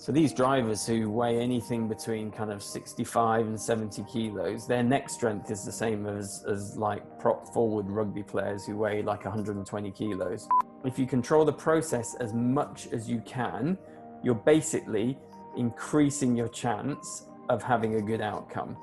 [0.00, 5.10] So these drivers who weigh anything between kind of 65 and 70 kilos, their neck
[5.10, 9.90] strength is the same as, as like prop forward rugby players who weigh like 120
[9.90, 10.48] kilos.
[10.84, 13.76] If you control the process as much as you can,
[14.22, 15.18] you're basically
[15.56, 18.76] increasing your chance of having a good outcome.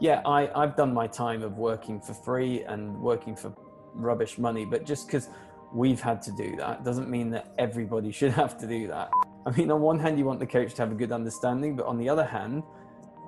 [0.00, 3.54] Yeah, I, I've done my time of working for free and working for
[3.94, 5.30] rubbish money, but just because
[5.72, 9.08] we've had to do that doesn't mean that everybody should have to do that.
[9.48, 11.86] I mean, on one hand, you want the coach to have a good understanding, but
[11.86, 12.62] on the other hand,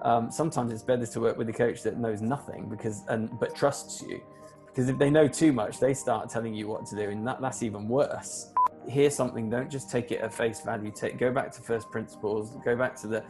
[0.02, 3.56] um, sometimes it's better to work with a coach that knows nothing because and but
[3.56, 4.20] trusts you.
[4.66, 7.40] Because if they know too much, they start telling you what to do, and that,
[7.40, 8.52] that's even worse.
[8.86, 10.92] Hear something, don't just take it at face value.
[10.94, 12.54] Take go back to first principles.
[12.66, 13.24] Go back to the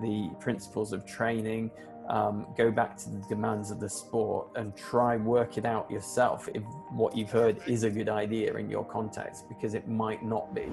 [0.00, 1.70] the principles of training.
[2.08, 6.48] Um, go back to the demands of the sport and try work it out yourself
[6.54, 10.54] if what you've heard is a good idea in your context because it might not
[10.54, 10.72] be.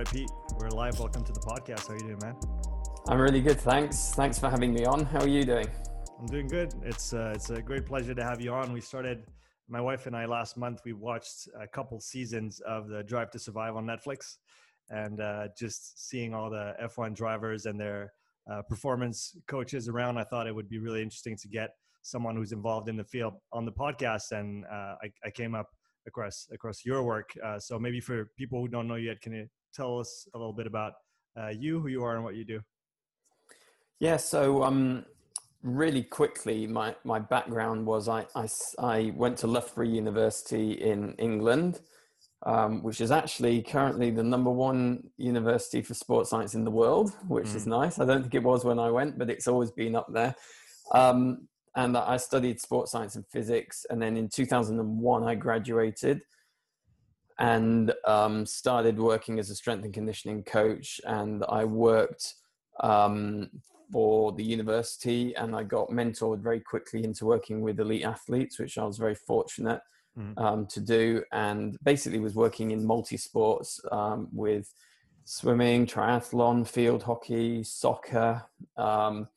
[0.00, 0.98] Right, Pete, we're live.
[0.98, 1.88] Welcome to the podcast.
[1.88, 2.34] How are you doing, man?
[3.08, 4.14] I'm really good, thanks.
[4.14, 5.04] Thanks for having me on.
[5.04, 5.66] How are you doing?
[6.18, 6.72] I'm doing good.
[6.82, 8.72] It's uh, it's a great pleasure to have you on.
[8.72, 9.26] We started,
[9.68, 10.80] my wife and I, last month.
[10.86, 14.36] We watched a couple seasons of the Drive to Survive on Netflix,
[14.88, 18.10] and uh, just seeing all the F1 drivers and their
[18.50, 22.52] uh, performance coaches around, I thought it would be really interesting to get someone who's
[22.52, 24.32] involved in the field on the podcast.
[24.32, 25.68] And uh, I, I, came up
[26.06, 27.34] across across your work.
[27.44, 30.38] Uh, so maybe for people who don't know you yet, can you tell us a
[30.38, 30.94] little bit about
[31.38, 32.60] uh, you, who you are, and what you do?
[33.98, 35.04] Yeah, so um,
[35.62, 38.48] really quickly, my, my background was I, I,
[38.78, 41.80] I went to Loughborough University in England,
[42.46, 47.12] um, which is actually currently the number one university for sports science in the world,
[47.28, 47.56] which mm.
[47.56, 47.98] is nice.
[47.98, 50.34] I don't think it was when I went, but it's always been up there.
[50.92, 53.86] Um, and I studied sports science and physics.
[53.90, 56.22] And then in 2001, I graduated
[57.40, 61.00] and um, started working as a strength and conditioning coach.
[61.06, 62.34] And I worked
[62.80, 63.50] um,
[63.90, 68.76] for the university and I got mentored very quickly into working with elite athletes, which
[68.76, 69.80] I was very fortunate
[70.16, 70.38] mm.
[70.38, 71.24] um, to do.
[71.32, 74.72] And basically was working in multi sports um, with
[75.24, 78.42] swimming, triathlon, field hockey, soccer,
[78.76, 79.28] um,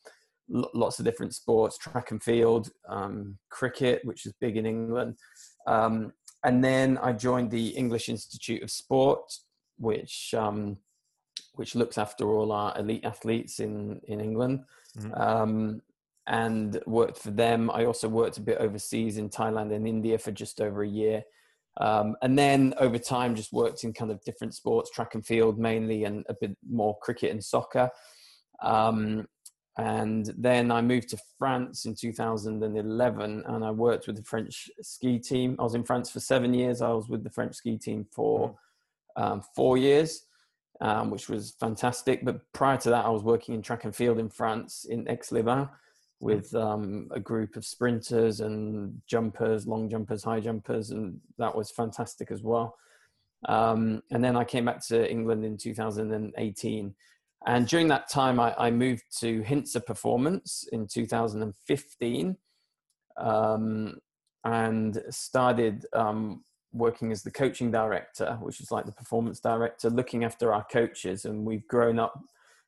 [0.49, 5.15] lots of different sports, track and field, um, cricket, which is big in England.
[5.67, 6.11] Um,
[6.43, 9.33] and then I joined the English Institute of Sport,
[9.77, 10.77] which um,
[11.53, 14.63] which looks after all our elite athletes in in England,
[14.97, 15.13] mm-hmm.
[15.13, 15.81] um,
[16.27, 17.71] and worked for them.
[17.71, 21.23] I also worked a bit overseas in Thailand and India for just over a year,
[21.79, 25.57] um, and then over time just worked in kind of different sports, track and field
[25.57, 27.89] mainly, and a bit more cricket and soccer.
[28.61, 29.27] Um,
[29.77, 35.17] and then I moved to France in 2011 and I worked with the French ski
[35.17, 35.55] team.
[35.57, 36.81] I was in France for seven years.
[36.81, 39.23] I was with the French ski team for mm-hmm.
[39.23, 40.27] um, four years,
[40.79, 42.23] um, which was fantastic.
[42.23, 45.69] But prior to that, I was working in track and field in France in Aix-les-Bains
[46.19, 51.71] with um, a group of sprinters and jumpers, long jumpers, high jumpers, and that was
[51.71, 52.77] fantastic as well.
[53.45, 56.95] Um, and then I came back to England in 2018
[57.45, 62.37] and during that time, I, I moved to Hintsa Performance in 2015
[63.17, 63.95] um,
[64.45, 70.23] and started um, working as the coaching director, which is like the performance director, looking
[70.23, 71.25] after our coaches.
[71.25, 72.19] And we've grown up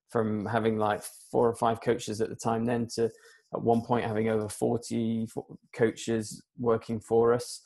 [0.09, 3.09] from having like four or five coaches at the time then to
[3.53, 5.27] at one point having over 40
[5.73, 7.61] coaches working for us,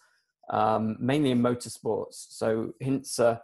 [0.51, 2.27] um, mainly in motorsports.
[2.29, 3.39] So Hintsa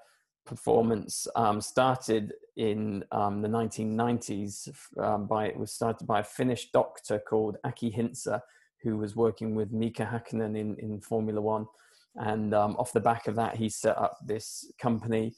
[0.46, 4.70] performance um, started in um, the 1990s
[5.00, 8.42] um, by it was started by a Finnish doctor called Aki Hintsa,
[8.82, 11.68] who was working with Mika Hakkinen in, in Formula One.
[12.16, 15.36] And um, off the back of that, he set up this company.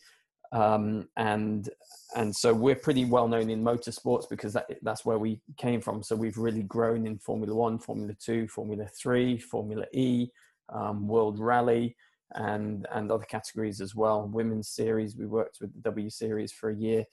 [0.51, 1.69] Um, and
[2.15, 6.03] and so we're pretty well known in motorsports because that, that's where we came from.
[6.03, 10.29] So we've really grown in Formula One, Formula Two, Formula Three, Formula E,
[10.69, 11.95] um, World Rally
[12.35, 14.27] and and other categories as well.
[14.27, 17.05] Women's series, we worked with the W series for a year,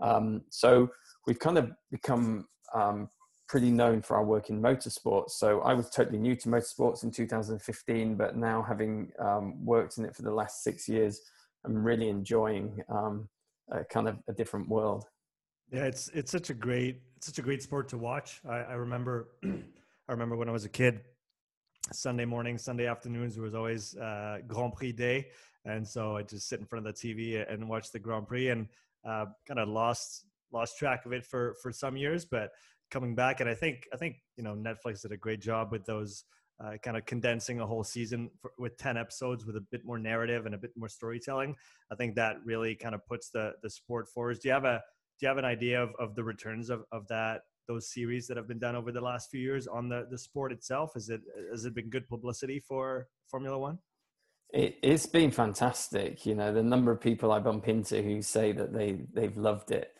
[0.00, 0.90] um, so
[1.26, 3.08] we've kind of become um,
[3.48, 5.30] pretty known for our work in motorsports.
[5.30, 10.04] So I was totally new to motorsports in 2015, but now having um, worked in
[10.04, 11.20] it for the last six years,
[11.64, 13.28] I'm really enjoying um,
[13.70, 15.04] a kind of a different world.
[15.72, 18.40] Yeah, it's it's such a great it's such a great sport to watch.
[18.48, 21.00] I, I remember I remember when I was a kid
[21.92, 25.28] Sunday morning, Sunday afternoons, was always uh, Grand Prix day.
[25.64, 28.48] And so I just sit in front of the TV and watch the Grand Prix
[28.50, 28.68] and
[29.04, 32.50] uh, kind of lost lost track of it for for some years, but
[32.90, 35.84] coming back and I think I think you know Netflix did a great job with
[35.84, 36.24] those
[36.64, 39.98] uh, kind of condensing a whole season for, with 10 episodes with a bit more
[39.98, 41.54] narrative and a bit more storytelling.
[41.92, 44.38] I think that really kind of puts the, the sport forward.
[44.40, 44.82] Do you have a,
[45.18, 48.36] do you have an idea of, of the returns of, of that, those series that
[48.36, 50.96] have been done over the last few years on the, the sport itself?
[50.96, 51.20] Is it,
[51.50, 53.78] has it been good publicity for Formula One?
[54.50, 56.24] It, has been fantastic.
[56.24, 59.70] You know, the number of people I bump into who say that they, they've loved
[59.70, 59.92] it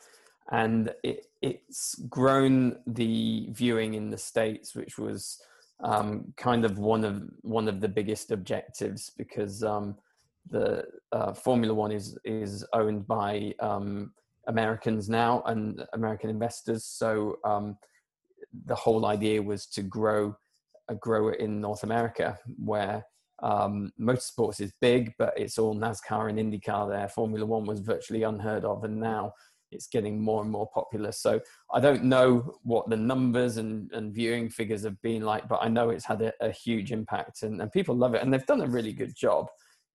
[0.51, 5.41] and it, it's grown the viewing in the States, which was,
[5.83, 9.97] um, kind of one of one of the biggest objectives because um,
[10.49, 14.13] the uh, Formula One is is owned by um,
[14.47, 16.85] Americans now and American investors.
[16.85, 17.77] So um,
[18.67, 20.37] the whole idea was to grow
[20.89, 23.05] uh, grow it in North America, where
[23.43, 27.09] um, motorsports is big, but it's all NASCAR and IndyCar there.
[27.09, 29.33] Formula One was virtually unheard of, and now
[29.73, 31.13] it's getting more and more popular.
[31.13, 31.41] So
[31.73, 35.69] I don't know what the numbers and, and viewing figures have been like, but I
[35.69, 38.63] know it's had a, a huge impact and, and people love it and they've done
[38.63, 39.49] a really good job.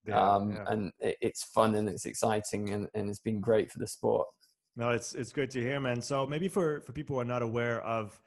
[0.06, 0.63] Yeah, um, yeah.
[0.68, 4.27] And it, it's fun and it's exciting and, and it's been great for the sport.
[4.75, 6.01] No, it's it's good to hear, man.
[6.01, 8.19] So maybe for for people who are not aware of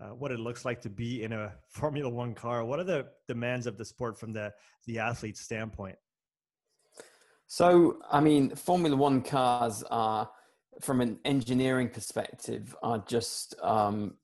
[0.00, 3.06] uh, what it looks like to be in a Formula One car, what are the
[3.28, 4.52] demands of the sport from the
[4.86, 5.96] the athlete's standpoint?
[7.46, 10.30] So, I mean, Formula One cars are
[10.80, 14.14] from an engineering perspective are just um,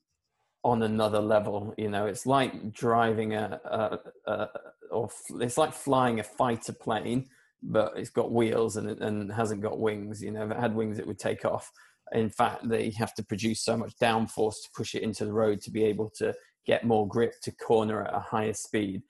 [0.65, 1.75] on another level.
[1.77, 4.49] You know, it's like driving a, a, a,
[4.91, 5.11] or
[5.41, 7.29] it's like flying a fighter plane,
[7.63, 10.23] but it's got wheels and and hasn't got wings.
[10.23, 11.71] You know, if it had wings, it would take off.
[12.13, 15.61] In fact, they have to produce so much downforce to push it into the road
[15.63, 16.35] to be able to
[16.67, 19.03] get more grip to corner at a higher speed.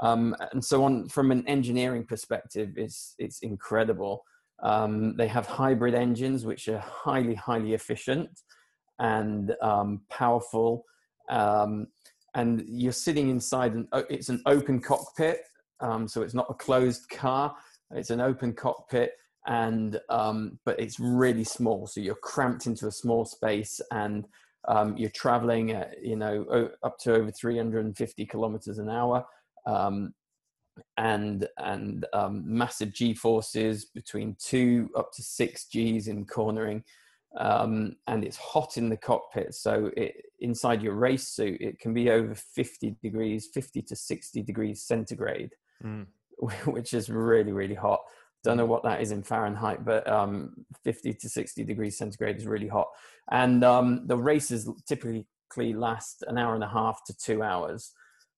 [0.00, 4.24] Um, and so on, from an engineering perspective, it's it's incredible.
[4.62, 8.30] Um, they have hybrid engines, which are highly, highly efficient
[8.98, 10.84] and um, powerful.
[11.28, 11.88] Um,
[12.34, 15.40] and you're sitting inside, an, it's an open cockpit.
[15.80, 17.56] Um, so it's not a closed car,
[17.94, 19.12] it's an open cockpit.
[19.46, 24.24] And um, but it's really small, so you're cramped into a small space, and
[24.68, 29.24] um, you're traveling at you know up to over 350 kilometers an hour.
[29.66, 30.14] Um,
[30.96, 36.82] and and um, massive g forces between two up to six g's in cornering
[37.38, 41.94] um, and it's hot in the cockpit so it, inside your race suit it can
[41.94, 45.50] be over 50 degrees 50 to 60 degrees centigrade
[45.84, 46.06] mm.
[46.66, 48.00] which is really really hot.
[48.44, 50.54] Don't know what that is in fahrenheit but um,
[50.84, 52.88] 50 to 60 degrees centigrade is really hot.
[53.30, 55.26] And um, the races typically
[55.74, 57.92] last an hour and a half to two hours.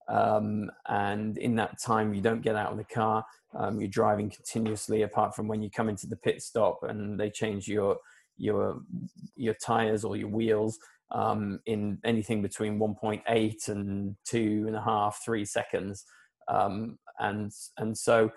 [0.07, 3.25] Um, and in that time you don't get out of the car.
[3.59, 7.31] Um, you're driving continuously apart from when you come into the pit stop and they
[7.31, 7.97] change your
[8.37, 8.81] your
[9.37, 10.79] your tires or your wheels
[11.13, 16.05] um, in anything between 1.8 and two and a half three seconds.
[16.49, 18.31] Um, and and so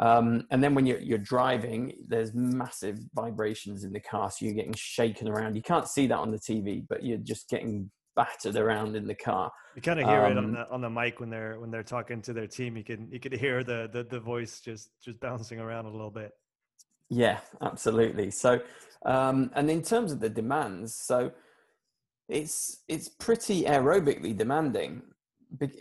[0.00, 4.54] um, and then when you're, you're driving there's massive vibrations in the car so you're
[4.54, 8.56] getting shaken around you can't see that on the tv but you're just getting battered
[8.56, 9.50] around in the car.
[9.74, 11.70] You kind of hear um, it on um, the on the mic when they're when
[11.70, 12.76] they're talking to their team.
[12.76, 16.10] You can you could hear the, the the voice just just bouncing around a little
[16.10, 16.32] bit.
[17.10, 18.30] Yeah, absolutely.
[18.30, 18.60] So,
[19.04, 21.32] um, and in terms of the demands, so
[22.28, 25.02] it's it's pretty aerobically demanding.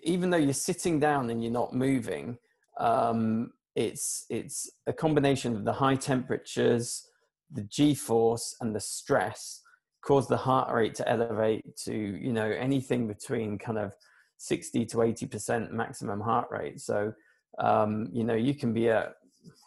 [0.04, 2.38] Even though you're sitting down and you're not moving,
[2.80, 7.07] um, it's it's a combination of the high temperatures,
[7.51, 9.62] the G force, and the stress
[10.05, 13.93] cause the heart rate to elevate to you know anything between kind of
[14.38, 16.79] 60 to 80 percent maximum heart rate.
[16.79, 17.13] So
[17.60, 19.15] um, you know you can be at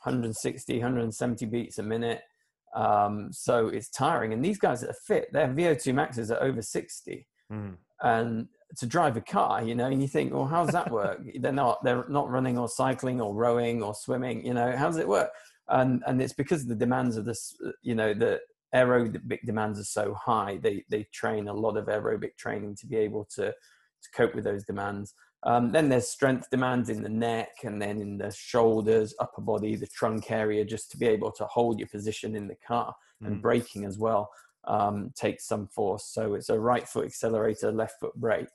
[0.04, 2.22] 160 170 beats a minute.
[2.74, 4.32] Um, so it's tiring.
[4.32, 7.74] And these guys that are fit their vo2 maxes are over 60 mm.
[8.02, 11.20] and to drive a car you know and you think well how does that work
[11.40, 14.98] they're not they're not running or cycling or rowing or swimming you know how does
[14.98, 15.30] it work
[15.68, 18.40] and and it's because the demands of this you know the
[18.74, 22.96] aerobic demands are so high, they, they train a lot of aerobic training to be
[22.96, 25.14] able to, to cope with those demands.
[25.42, 29.76] Um, then there's strength demands in the neck and then in the shoulders, upper body,
[29.76, 33.28] the trunk area, just to be able to hold your position in the car mm.
[33.28, 34.30] and braking as well
[34.64, 36.10] um, takes some force.
[36.12, 38.48] So it's a right foot accelerator, left foot brake.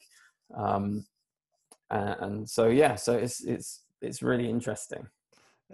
[0.56, 1.06] Um,
[1.90, 5.08] and so, yeah, so it's, it's, it's really interesting.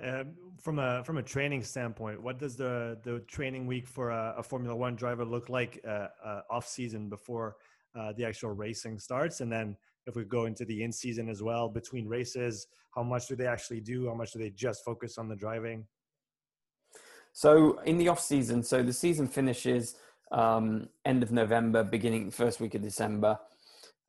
[0.03, 4.35] Um, from a from a training standpoint, what does the the training week for a,
[4.37, 7.55] a Formula One driver look like uh, uh, off season before
[7.97, 9.41] uh, the actual racing starts?
[9.41, 13.27] And then if we go into the in season as well between races, how much
[13.27, 14.07] do they actually do?
[14.07, 15.85] How much do they just focus on the driving?
[17.33, 19.95] So in the off season, so the season finishes
[20.31, 23.39] um, end of November, beginning first week of December,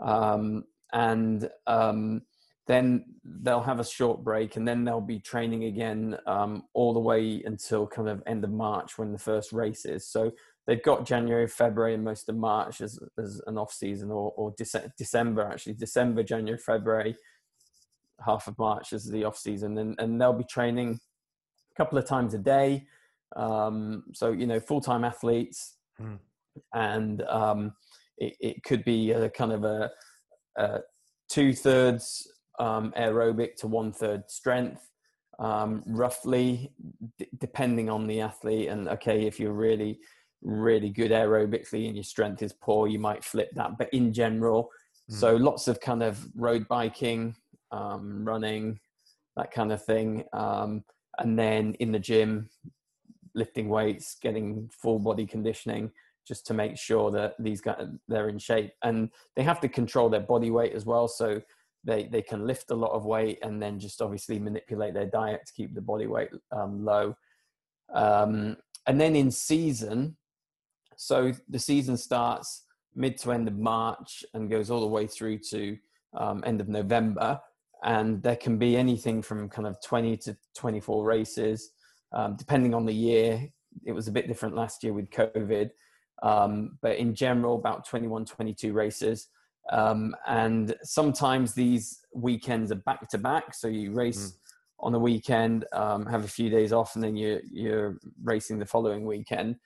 [0.00, 2.22] um, and um,
[2.66, 7.00] then they'll have a short break and then they'll be training again um, all the
[7.00, 10.06] way until kind of end of March when the first race is.
[10.06, 10.32] So
[10.66, 14.54] they've got January, February, and most of March as, as an off season, or, or
[14.98, 17.16] December actually, December, January, February,
[18.24, 21.00] half of March as the off season, and, and they'll be training
[21.72, 22.86] a couple of times a day.
[23.34, 26.16] Um, so you know, full time athletes, hmm.
[26.74, 27.72] and um,
[28.18, 29.90] it, it, could be a kind of a,
[30.56, 30.80] a
[31.28, 34.90] two thirds um, aerobic to one third strength,
[35.38, 36.72] um, roughly,
[37.18, 38.68] d- depending on the athlete.
[38.68, 40.00] And okay, if you're really,
[40.42, 43.78] really good aerobically and your strength is poor, you might flip that.
[43.78, 44.70] But in general,
[45.10, 45.14] mm.
[45.14, 47.36] so lots of kind of road biking,
[47.70, 48.80] um, running,
[49.36, 50.24] that kind of thing.
[50.32, 50.84] Um,
[51.18, 52.48] and then in the gym,
[53.34, 55.92] lifting weights, getting full body conditioning
[56.28, 58.70] just to make sure that these guys they're in shape.
[58.84, 61.40] And they have to control their body weight as well so
[61.84, 65.40] they they can lift a lot of weight and then just obviously manipulate their diet
[65.46, 67.16] to keep the body weight um, low.
[67.94, 70.16] Um, and then in season
[70.96, 75.38] so the season starts mid to end of march and goes all the way through
[75.38, 75.78] to
[76.14, 77.40] um, end of november.
[77.84, 81.70] And there can be anything from kind of 20 to 24 races.
[82.12, 83.48] Um, depending on the year
[83.84, 85.70] it was a bit different last year with covid
[86.22, 89.28] um, but in general about 21 22 races
[89.70, 93.54] um, and sometimes these weekends are back to back.
[93.54, 94.34] So you race mm.
[94.80, 98.66] on the weekend, um, have a few days off, and then you're, you're racing the
[98.66, 99.56] following weekend.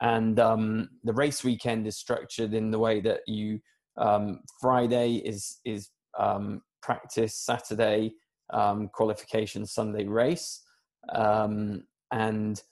[0.00, 3.60] And um, the race weekend is structured in the way that you
[3.98, 8.14] um, Friday is is um, practice, Saturday
[8.50, 10.62] um, qualification, Sunday race,
[11.12, 12.62] and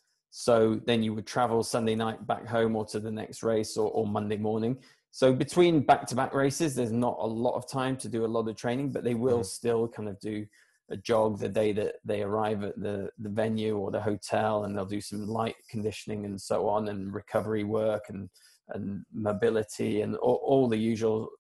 [0.41, 3.91] so then you would travel Sunday night back home or to the next race or,
[3.91, 4.79] or Monday morning.
[5.11, 8.55] So between back-to-back races, there's not a lot of time to do a lot of
[8.55, 9.45] training, but they will mm.
[9.45, 10.47] still kind of do
[10.91, 14.77] a jog the day that they arrive at the, the venue or the hotel and
[14.77, 18.31] they'll do some light conditioning and so on and recovery work and,
[18.69, 21.31] and mobility and all, all the usual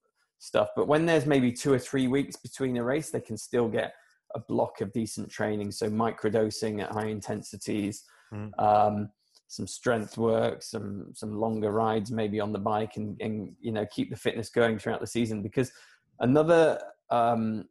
[0.41, 0.71] stuff.
[0.75, 3.95] But when there's maybe two or three weeks between a race, they can still get
[4.35, 5.71] a block of decent training.
[5.71, 8.51] So microdosing at high intensities, mm.
[8.59, 9.11] um,
[9.49, 13.87] some strength work, some some longer rides, maybe on the bike, and, and you know
[13.87, 15.43] keep the fitness going throughout the season.
[15.43, 15.73] Because
[16.21, 16.81] another
[17.11, 17.65] um,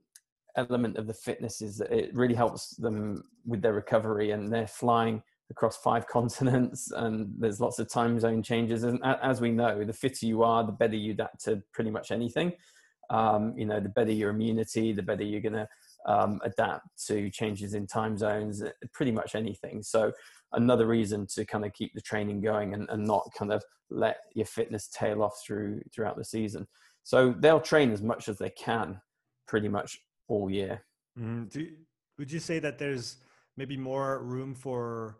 [0.56, 4.68] element of the fitness is that it really helps them with their recovery, and they're
[4.68, 5.22] flying
[5.52, 8.84] across five continents, and there's lots of time zone changes.
[8.84, 12.12] And as we know, the fitter you are, the better you adapt to pretty much
[12.12, 12.54] anything.
[13.10, 15.68] Um, you know, the better your immunity, the better you're going to
[16.08, 19.82] um, adapt to changes in time zones, pretty much anything.
[19.82, 20.12] So
[20.54, 24.18] another reason to kind of keep the training going and, and not kind of let
[24.34, 26.68] your fitness tail off through throughout the season.
[27.04, 29.00] So they'll train as much as they can,
[29.48, 30.84] pretty much all year.
[31.18, 31.70] Mm, do,
[32.18, 33.18] would you say that there's
[33.56, 35.18] maybe more room for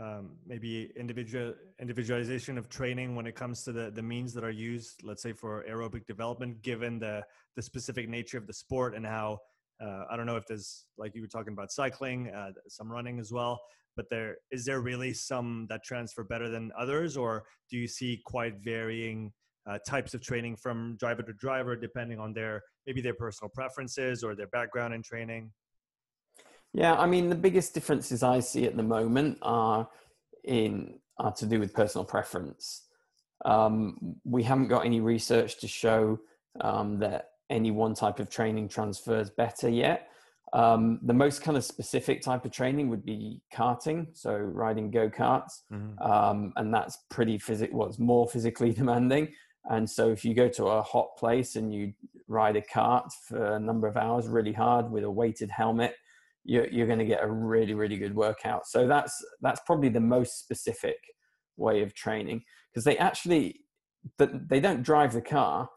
[0.00, 4.50] um, maybe individual individualization of training when it comes to the the means that are
[4.50, 7.24] used, let's say for aerobic development, given the
[7.56, 9.38] the specific nature of the sport and how
[9.82, 13.18] uh, I don't know if there's like you were talking about cycling, uh, some running
[13.18, 13.60] as well
[13.96, 18.22] but there is there really some that transfer better than others or do you see
[18.24, 19.32] quite varying
[19.68, 24.22] uh, types of training from driver to driver depending on their maybe their personal preferences
[24.24, 25.50] or their background in training?
[26.72, 29.88] Yeah i mean the biggest differences i see at the moment are
[30.44, 32.84] in are to do with personal preference.
[33.44, 36.18] Um, we haven't got any research to show
[36.60, 40.10] um, that any one type of training transfers better yet
[40.52, 45.08] um, the most kind of specific type of training would be karting, so riding go
[45.08, 46.00] karts, mm-hmm.
[46.02, 47.78] um, and that's pretty physical.
[47.78, 49.32] Well, it's more physically demanding.
[49.70, 51.92] And so, if you go to a hot place and you
[52.26, 55.94] ride a kart for a number of hours really hard with a weighted helmet,
[56.44, 58.66] you're, you're going to get a really, really good workout.
[58.66, 60.96] So that's that's probably the most specific
[61.56, 62.42] way of training
[62.72, 63.60] because they actually
[64.16, 65.68] they don't drive the car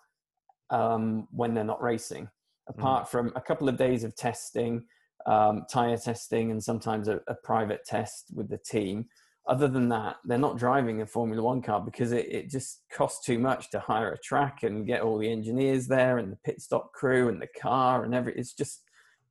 [0.74, 2.28] um, when they're not racing
[2.70, 2.80] Mm.
[2.80, 3.10] apart mm.
[3.10, 4.84] from a couple of days of testing,
[5.26, 9.06] um, tire testing, and sometimes a, a, private test with the team.
[9.48, 13.26] Other than that, they're not driving a Formula One car because it, it just costs
[13.26, 16.62] too much to hire a track and get all the engineers there and the pit
[16.62, 18.34] stop crew and the car and every.
[18.36, 18.84] It's just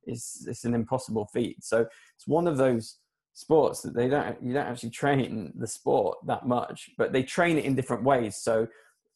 [0.05, 1.63] it's it's an impossible feat.
[1.63, 2.97] So it's one of those
[3.33, 7.57] sports that they don't you don't actually train the sport that much, but they train
[7.57, 8.35] it in different ways.
[8.35, 8.67] So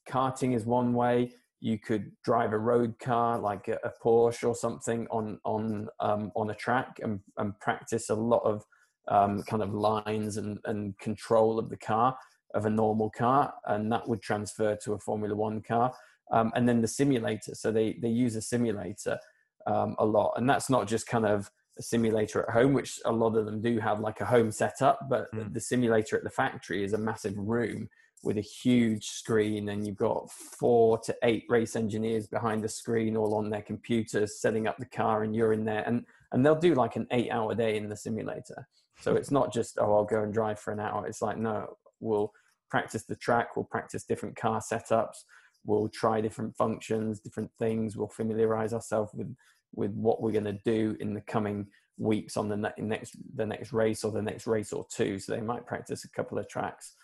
[0.09, 5.07] karting is one way you could drive a road car like a, Porsche or something
[5.09, 8.63] on on um, on a track and, and practice a lot of
[9.07, 12.17] um, kind of lines and, and control of the car
[12.53, 15.93] of a normal car, and that would transfer to a Formula One car.
[16.31, 19.17] Um, and then the simulator, so they they use a simulator
[19.65, 20.33] um, a lot.
[20.37, 23.61] And that's not just kind of a simulator at home, which a lot of them
[23.61, 25.53] do have like a home setup, but mm.
[25.53, 27.89] the simulator at the factory is a massive room
[28.23, 33.15] with a huge screen and you've got four to eight race engineers behind the screen
[33.15, 36.55] all on their computers setting up the car and you're in there and and they'll
[36.55, 38.67] do like an eight hour day in the simulator
[38.99, 41.77] so it's not just oh i'll go and drive for an hour it's like no
[41.99, 42.31] we'll
[42.69, 45.23] practice the track we'll practice different car setups
[45.63, 49.33] we'll try different functions different things we'll familiarize ourselves with
[49.75, 53.45] with what we're going to do in the coming weeks on the ne- next the
[53.45, 55.19] next race or the next race or two.
[55.19, 56.95] So they might practice a couple of tracks.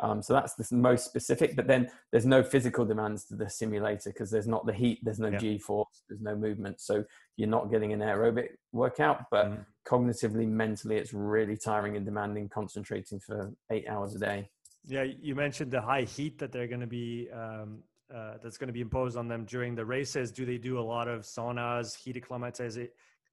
[0.00, 1.56] Um, so that's the most specific.
[1.56, 5.18] But then there's no physical demands to the simulator because there's not the heat, there's
[5.18, 5.38] no yeah.
[5.38, 6.80] G-force, there's no movement.
[6.80, 7.04] So
[7.36, 9.24] you're not getting an aerobic workout.
[9.30, 9.64] But mm.
[9.86, 14.50] cognitively, mentally, it's really tiring and demanding, concentrating for eight hours a day.
[14.86, 17.82] Yeah, you mentioned the high heat that they're going to be um,
[18.14, 20.32] uh, that's going to be imposed on them during the races?
[20.32, 22.88] Do they do a lot of saunas, heat acclimatization,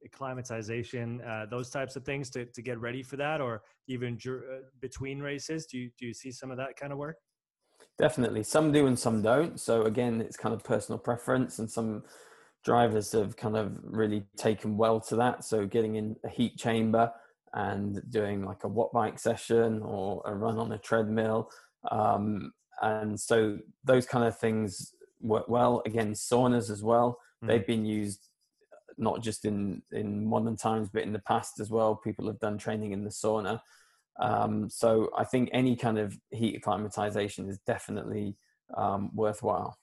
[0.05, 4.59] acclimatization, uh, those types of things to, to get ready for that, or even uh,
[4.79, 5.65] between races?
[5.65, 7.17] Do you, do you see some of that kind of work?
[7.97, 9.59] Definitely, some do and some don't.
[9.59, 12.03] So again, it's kind of personal preference, and some
[12.63, 15.43] drivers have kind of really taken well to that.
[15.43, 17.11] So getting in a heat chamber
[17.53, 21.49] and doing like a Wattbike session or a run on a treadmill
[21.91, 25.81] um, and so those kind of things work well.
[25.85, 27.17] Again, saunas as well.
[27.43, 27.47] Mm.
[27.47, 28.29] They've been used
[28.97, 31.95] not just in in modern times, but in the past as well.
[31.95, 33.59] People have done training in the sauna.
[34.19, 38.37] Um, so I think any kind of heat acclimatization is definitely
[38.77, 39.77] um, worthwhile.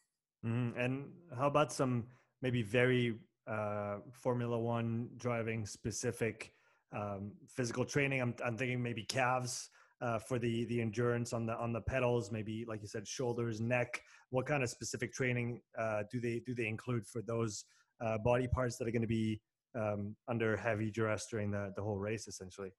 [0.45, 0.73] Mm.
[0.77, 1.05] And
[1.37, 2.05] how about some
[2.41, 6.53] maybe very uh, Formula One driving specific
[6.97, 8.23] um, physical training?
[8.23, 9.69] I'm, I'm thinking maybe calves
[10.03, 13.61] uh, for the the endurance on the on the pedals maybe like you said shoulders
[13.61, 17.65] neck what kind of specific training uh, do they do they include for those
[18.01, 19.41] uh, body parts that are going to be
[19.75, 22.71] um, under heavy duress during the, the whole race essentially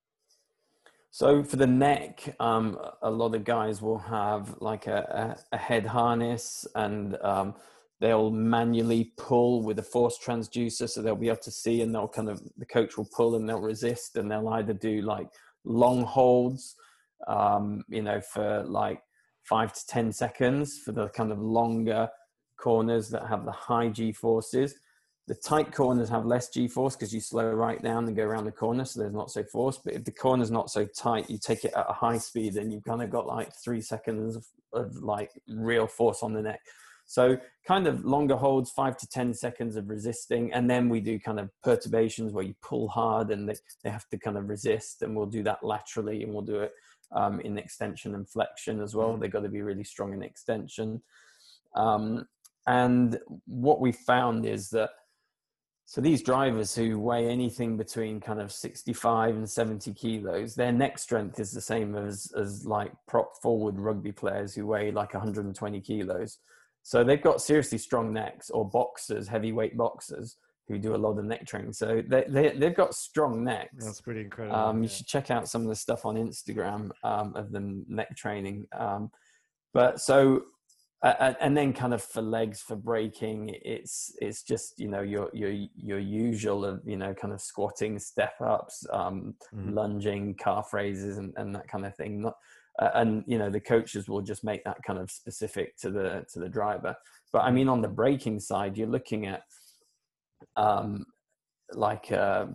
[1.12, 5.86] so for the neck um, a lot of guys will have like a, a, head
[5.86, 7.56] harness and um,
[8.00, 12.08] they'll manually pull with a force transducer so they'll be able to see and they'll
[12.08, 15.28] kind of the coach will pull and they'll resist and they'll either do like
[15.64, 16.76] long holds
[17.28, 19.02] um, you know, for like
[19.44, 22.10] five to 10 seconds for the kind of longer
[22.58, 24.76] corners that have the high G forces.
[25.28, 28.44] The tight corners have less G force because you slow right down and go around
[28.44, 29.80] the corner, so there's not so force.
[29.84, 32.74] But if the corner's not so tight, you take it at a high speed, and
[32.74, 36.60] you've kind of got like three seconds of, of like real force on the neck.
[37.06, 40.54] So kind of longer holds, five to 10 seconds of resisting.
[40.54, 44.08] And then we do kind of perturbations where you pull hard and they, they have
[44.10, 45.02] to kind of resist.
[45.02, 46.72] And we'll do that laterally and we'll do it
[47.12, 49.14] um, in extension and flexion as well.
[49.14, 49.22] Mm.
[49.22, 51.02] They've got to be really strong in extension.
[51.76, 52.28] Um,
[52.68, 54.90] and what we found is that
[55.94, 60.98] so these drivers who weigh anything between kind of 65 and 70 kilos, their neck
[60.98, 65.82] strength is the same as as like prop forward rugby players who weigh like 120
[65.82, 66.40] kilos.
[66.82, 71.26] So they've got seriously strong necks or boxers, heavyweight boxers who do a lot of
[71.26, 71.74] neck training.
[71.74, 73.86] So they, they, they've got strong necks.
[73.86, 74.56] That's pretty incredible.
[74.56, 78.18] Um, you should check out some of the stuff on Instagram um, of them neck
[78.18, 78.66] training.
[78.76, 79.12] Um,
[79.76, 80.42] but so,
[81.04, 85.30] uh, and then kind of for legs for braking it's it's just you know your
[85.34, 89.74] your your usual of you know kind of squatting, step ups, um, mm-hmm.
[89.74, 92.22] lunging, calf raises, and, and that kind of thing.
[92.22, 92.36] Not,
[92.82, 96.26] uh, and you know the coaches will just make that kind of specific to the
[96.32, 96.96] to the driver.
[97.34, 99.42] But I mean, on the braking side, you're looking at
[100.56, 101.06] um,
[101.74, 102.46] like uh,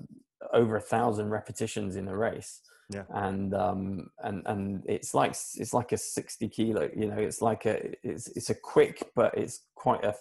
[0.54, 2.62] over a thousand repetitions in a race.
[2.90, 3.04] Yeah.
[3.10, 7.66] And um and and it's like it's like a 60 kilo, you know, it's like
[7.66, 10.14] a it's it's a quick but it's quite a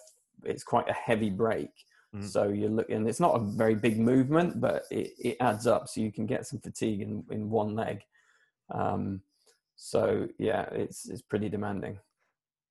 [0.44, 1.86] it's quite a heavy brake.
[2.14, 2.24] Mm.
[2.24, 6.00] So you're looking it's not a very big movement, but it, it adds up so
[6.00, 8.02] you can get some fatigue in, in one leg.
[8.70, 9.22] Um
[9.76, 11.98] so yeah, it's it's pretty demanding.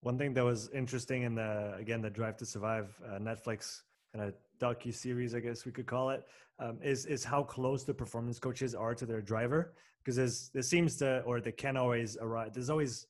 [0.02, 3.82] One thing that was interesting in the again the Drive to Survive uh, Netflix
[4.18, 6.24] kind of docu series, I guess we could call it,
[6.60, 9.74] um, is is how close the performance coaches are to their driver.
[10.04, 12.52] Because there's there seems to, or there can always arise.
[12.54, 13.08] There's always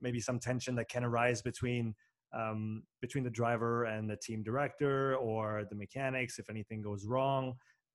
[0.00, 1.94] maybe some tension that can arise between
[2.32, 7.54] um, between the driver and the team director or the mechanics if anything goes wrong.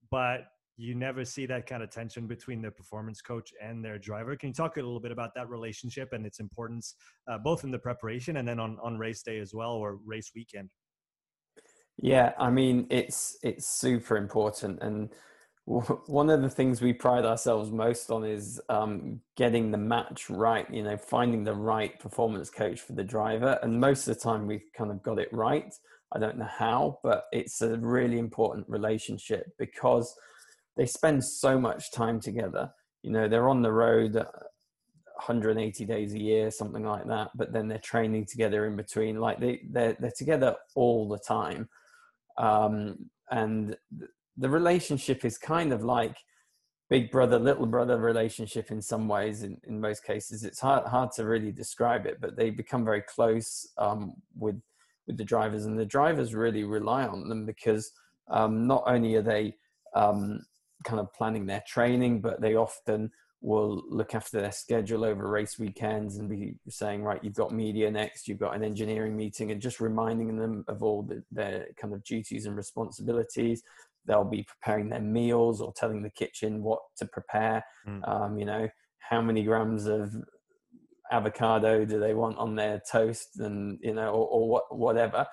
[0.09, 0.47] But
[0.77, 4.35] you never see that kind of tension between the performance coach and their driver.
[4.35, 6.95] Can you talk a little bit about that relationship and its importance,
[7.29, 10.31] uh, both in the preparation and then on, on race day as well, or race
[10.33, 10.69] weekend?
[12.01, 15.09] Yeah, I mean it's it's super important, and
[15.65, 20.67] one of the things we pride ourselves most on is um, getting the match right.
[20.73, 24.47] You know, finding the right performance coach for the driver, and most of the time
[24.47, 25.71] we've kind of got it right.
[26.13, 30.13] I don't know how, but it's a really important relationship because
[30.75, 32.71] they spend so much time together.
[33.03, 37.67] You know, they're on the road 180 days a year, something like that, but then
[37.67, 39.19] they're training together in between.
[39.21, 41.69] Like they, they're, they're together all the time.
[42.41, 43.77] Um, and
[44.37, 46.17] the relationship is kind of like
[46.89, 49.43] big brother little brother relationship in some ways.
[49.43, 53.03] In, in most cases it's hard hard to really describe it but they become very
[53.03, 54.59] close um, with
[55.07, 55.65] with the drivers.
[55.65, 57.91] And the drivers really rely on them because
[58.29, 59.55] um, not only are they
[59.95, 60.41] um,
[60.83, 65.57] kind of planning their training but they often will look after their schedule over race
[65.57, 69.59] weekends and be saying right you've got media next you've got an engineering meeting and
[69.59, 73.63] just reminding them of all the, their kind of duties and responsibilities
[74.05, 77.63] they'll be preparing their meals or telling the kitchen what to prepare.
[77.87, 78.07] Mm.
[78.07, 78.67] Um, you know,
[78.99, 80.13] how many grams of
[81.11, 85.25] avocado do they want on their toast, and you know, or, or what, whatever.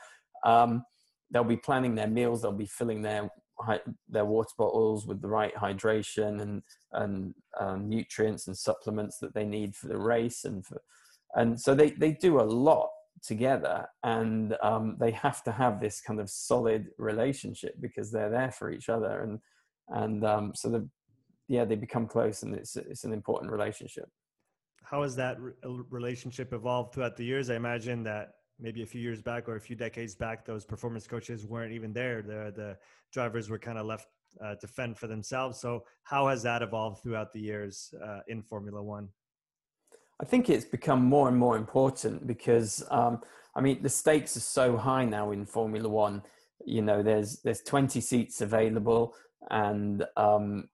[0.44, 0.84] Um,
[1.30, 2.42] they'll be planning their meals.
[2.42, 3.28] They'll be filling their
[4.08, 9.44] their water bottles with the right hydration and and um, nutrients and supplements that they
[9.44, 10.80] need for the race, and for,
[11.34, 12.90] and so they they do a lot
[13.22, 18.50] together and um, they have to have this kind of solid relationship because they're there
[18.50, 19.40] for each other and
[19.88, 20.88] and um, so the
[21.48, 24.08] yeah they become close and it's it's an important relationship.
[24.82, 25.52] How has that re-
[25.90, 27.50] relationship evolved throughout the years?
[27.50, 31.06] I imagine that maybe a few years back or a few decades back those performance
[31.06, 32.22] coaches weren't even there.
[32.22, 32.76] The the
[33.12, 34.08] drivers were kind of left
[34.44, 35.60] uh, to fend for themselves.
[35.60, 39.08] So how has that evolved throughout the years uh, in formula one?
[40.20, 43.20] I think it's become more and more important because um,
[43.54, 46.22] I mean the stakes are so high now in Formula One.
[46.64, 49.14] You know, there's there's 20 seats available,
[49.50, 50.68] and um,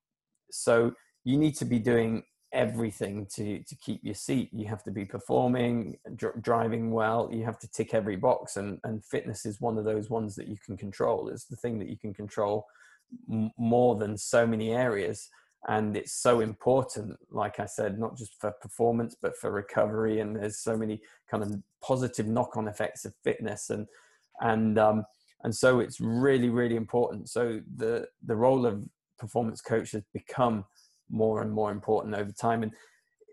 [0.50, 0.92] so
[1.24, 2.22] you need to be doing
[2.54, 4.48] everything to to keep your seat.
[4.52, 7.28] You have to be performing, dr- driving well.
[7.32, 10.48] You have to tick every box, and and fitness is one of those ones that
[10.48, 11.28] you can control.
[11.28, 12.66] It's the thing that you can control
[13.30, 15.28] m- more than so many areas
[15.68, 20.36] and it's so important like i said not just for performance but for recovery and
[20.36, 23.86] there's so many kind of positive knock-on effects of fitness and
[24.40, 25.04] and um
[25.44, 28.82] and so it's really really important so the the role of
[29.18, 30.64] performance coach has become
[31.10, 32.62] more and more important over time.
[32.62, 32.72] And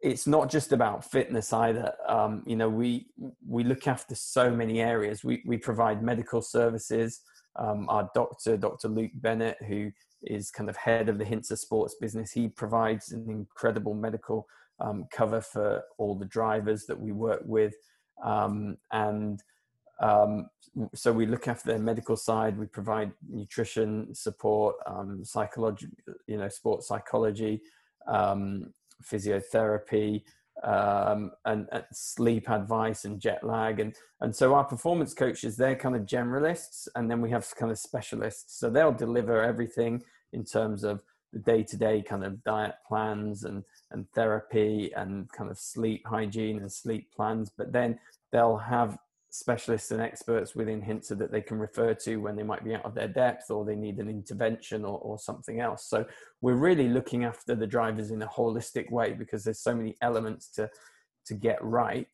[0.01, 1.93] it's not just about fitness either.
[2.07, 3.07] Um, you know we
[3.47, 5.23] we look after so many areas.
[5.23, 7.21] We we provide medical services.
[7.57, 9.91] Um, our doctor dr luke bennett who
[10.23, 12.31] is kind of head of the Hintsa Sports business.
[12.31, 14.47] He provides an incredible medical
[14.79, 17.73] um, cover for all the drivers that we work with,
[18.23, 19.41] um, and
[20.01, 20.49] um,
[20.93, 22.57] so we look after their medical side.
[22.57, 25.87] We provide nutrition support, um, psychology,
[26.27, 27.61] you know, sports psychology,
[28.07, 30.23] um, physiotherapy.
[30.63, 35.77] Um, and, and, sleep advice and jet lag and and so our performance coaches they're
[35.77, 40.43] kind of generalists and then we have kind of specialists so they'll deliver everything in
[40.43, 41.01] terms of
[41.33, 46.71] the day-to-day kind of diet plans and and therapy and kind of sleep hygiene and
[46.71, 47.97] sleep plans but then
[48.31, 48.99] they'll have
[49.31, 52.85] specialists and experts within Hintsa that they can refer to when they might be out
[52.85, 55.85] of their depth or they need an intervention or, or something else.
[55.85, 56.05] So
[56.41, 60.49] we're really looking after the drivers in a holistic way because there's so many elements
[60.51, 60.69] to
[61.25, 62.09] to get right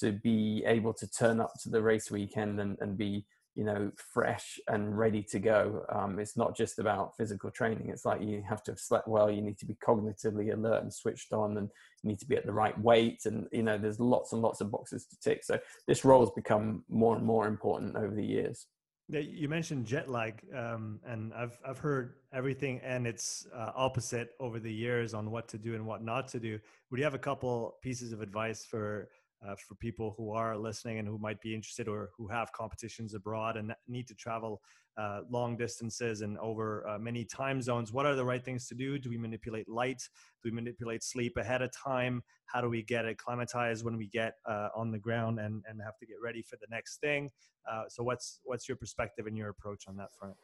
[0.00, 3.24] to be able to turn up to the race weekend and, and be
[3.58, 5.84] you know fresh and ready to go.
[5.88, 7.88] Um, it's not just about physical training.
[7.88, 9.28] It's like you have to have slept well.
[9.28, 11.68] You need to be cognitively alert and switched on and
[12.02, 14.60] you need to be at the right weight and you know there's lots and lots
[14.60, 15.42] of boxes to tick.
[15.42, 18.66] So this role has become more and more important over the years.
[19.08, 24.60] You mentioned jet lag, um, and I've I've heard everything and its uh, opposite over
[24.60, 26.60] the years on what to do and what not to do.
[26.90, 29.08] Would you have a couple pieces of advice for
[29.46, 33.14] uh, for people who are listening and who might be interested or who have competitions
[33.14, 34.60] abroad and need to travel
[34.98, 38.74] uh, long distances and over uh, many time zones what are the right things to
[38.74, 38.98] do?
[38.98, 40.02] Do we manipulate light?
[40.42, 42.22] Do we manipulate sleep ahead of time?
[42.46, 45.96] How do we get acclimatized when we get uh, on the ground and, and have
[45.98, 47.30] to get ready for the next thing?
[47.70, 50.34] Uh, so what's what's your perspective and your approach on that front?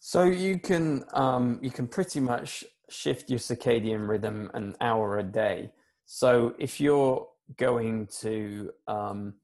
[0.00, 5.22] So you can um, you can pretty much shift your circadian rhythm an hour a
[5.22, 5.70] day.
[6.04, 7.28] So if you're
[7.58, 9.34] going to um,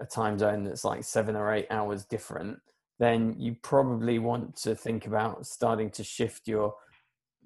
[0.00, 2.58] a time zone that's like seven or eight hours different,
[2.98, 6.74] then you probably want to think about starting to shift your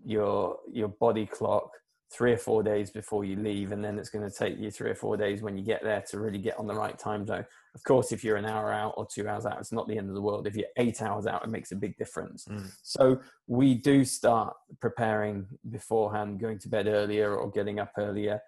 [0.05, 1.71] your your body clock
[2.13, 4.91] three or four days before you leave and then it's going to take you three
[4.91, 7.47] or four days when you get there to really get on the right time zone.
[7.75, 10.09] Of course if you're an hour out or two hours out it's not the end
[10.09, 10.47] of the world.
[10.47, 12.47] If you're eight hours out it makes a big difference.
[12.47, 12.69] Mm.
[12.83, 18.41] so we do start preparing beforehand going to bed earlier or getting up earlier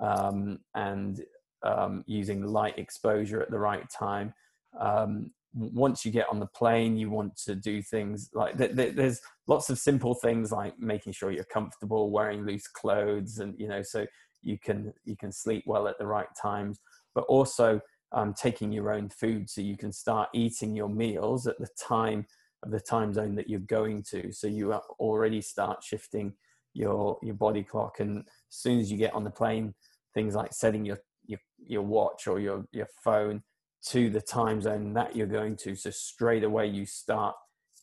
[0.00, 1.24] um, and
[1.62, 4.34] um, using light exposure at the right time.
[4.78, 9.70] Um, once you get on the plane, you want to do things like there's lots
[9.70, 14.06] of simple things like making sure you're comfortable, wearing loose clothes, and you know, so
[14.42, 16.80] you can you can sleep well at the right times.
[17.14, 17.80] But also
[18.10, 22.26] um, taking your own food, so you can start eating your meals at the time
[22.64, 24.32] of the time zone that you're going to.
[24.32, 26.34] So you already start shifting
[26.74, 29.74] your your body clock, and as soon as you get on the plane,
[30.12, 33.42] things like setting your your, your watch or your your phone
[33.86, 35.74] to the time zone that you're going to.
[35.74, 37.34] So straight away you start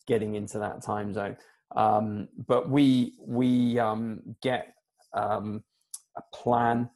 [0.07, 1.37] getting into that time zone.
[1.75, 4.73] Um, but we we um, get
[5.13, 5.63] um,
[6.17, 6.89] a plan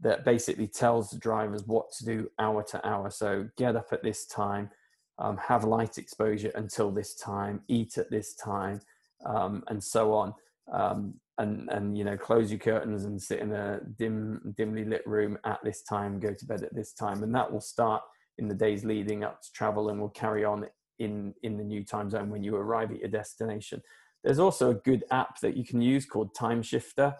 [0.00, 3.10] that basically tells the drivers what to do hour to hour.
[3.10, 4.70] So get up at this time,
[5.18, 8.80] um, have light exposure until this time, eat at this time,
[9.26, 10.34] um, and so on.
[10.72, 15.06] Um, and and you know close your curtains and sit in a dim dimly lit
[15.06, 17.22] room at this time go to bed at this time.
[17.22, 18.02] And that will start
[18.38, 20.66] in the days leading up to travel and will carry on
[20.98, 23.82] in in the new time zone when you arrive at your destination.
[24.22, 27.14] There's also a good app that you can use called Timeshifter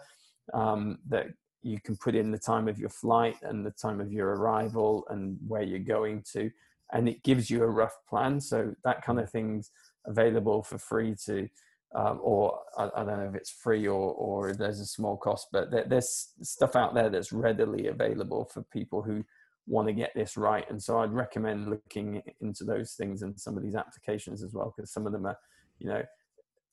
[0.53, 1.27] um, that
[1.61, 5.05] you can put in the time of your flight and the time of your arrival
[5.09, 6.49] and where you're going to
[6.93, 8.39] and it gives you a rough plan.
[8.39, 9.71] So that kind of things
[10.05, 11.49] available for free to
[11.95, 15.49] um, or I, I, don't know if it's free or or there's a small cost
[15.51, 19.23] but there, there's stuff out there that's readily available for people who
[19.67, 20.69] want to get this right.
[20.69, 24.73] And so I'd recommend looking into those things and some of these applications as well,
[24.75, 25.37] because some of them are,
[25.79, 26.03] you know,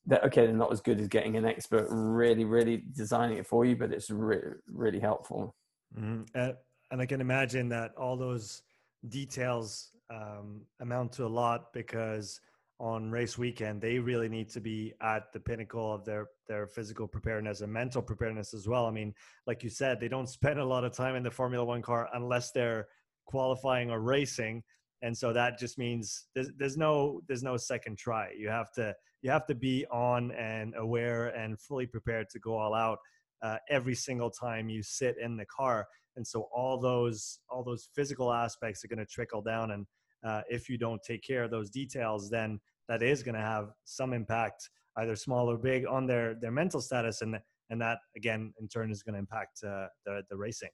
[0.07, 3.65] that okay, they're not as good as getting an expert really, really designing it for
[3.65, 5.55] you, but it's re- really helpful.
[5.97, 6.23] Mm-hmm.
[6.35, 6.53] Uh,
[6.91, 8.63] and I can imagine that all those
[9.09, 12.41] details um, amount to a lot because
[12.81, 17.07] on race weekend they really need to be at the pinnacle of their their physical
[17.07, 18.87] preparedness and mental preparedness as well.
[18.87, 19.15] I mean
[19.47, 22.09] like you said they don't spend a lot of time in the formula 1 car
[22.15, 22.89] unless they're
[23.27, 24.63] qualifying or racing.
[25.03, 28.33] And so that just means there's, there's no there's no second try.
[28.37, 32.57] You have to you have to be on and aware and fully prepared to go
[32.57, 32.99] all out
[33.43, 35.87] uh, every single time you sit in the car.
[36.17, 39.87] And so all those all those physical aspects are going to trickle down and
[40.25, 43.71] uh, if you don't take care of those details, then that is going to have
[43.85, 47.39] some impact, either small or big, on their their mental status, and
[47.71, 50.71] and that again in turn is going to impact uh, the the racing.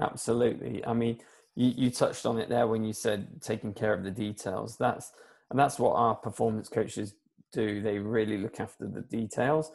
[0.00, 0.84] Absolutely.
[0.86, 1.18] I mean,
[1.56, 4.76] you, you touched on it there when you said taking care of the details.
[4.78, 5.12] That's
[5.50, 7.14] and that's what our performance coaches
[7.52, 7.82] do.
[7.82, 9.72] They really look after the details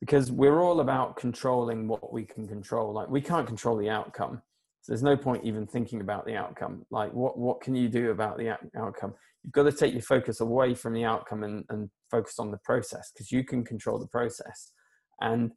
[0.00, 2.92] because we're all about controlling what we can control.
[2.92, 4.42] Like we can't control the outcome,
[4.82, 6.86] so there's no point even thinking about the outcome.
[6.90, 9.14] Like what what can you do about the outcome?
[9.42, 12.58] You've got to take your focus away from the outcome and, and focus on the
[12.58, 14.72] process because you can control the process.
[15.20, 15.52] And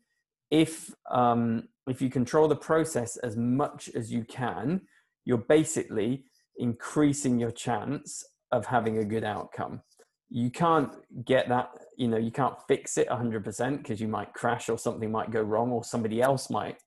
[0.52, 4.82] if um, if you control the process as much as you can,
[5.26, 6.26] you're basically
[6.58, 9.82] increasing your chance of having a good outcome.
[10.30, 10.92] You can't
[11.26, 15.12] get that, you know, you can't fix it 100% because you might crash or something
[15.12, 16.78] might go wrong or somebody else might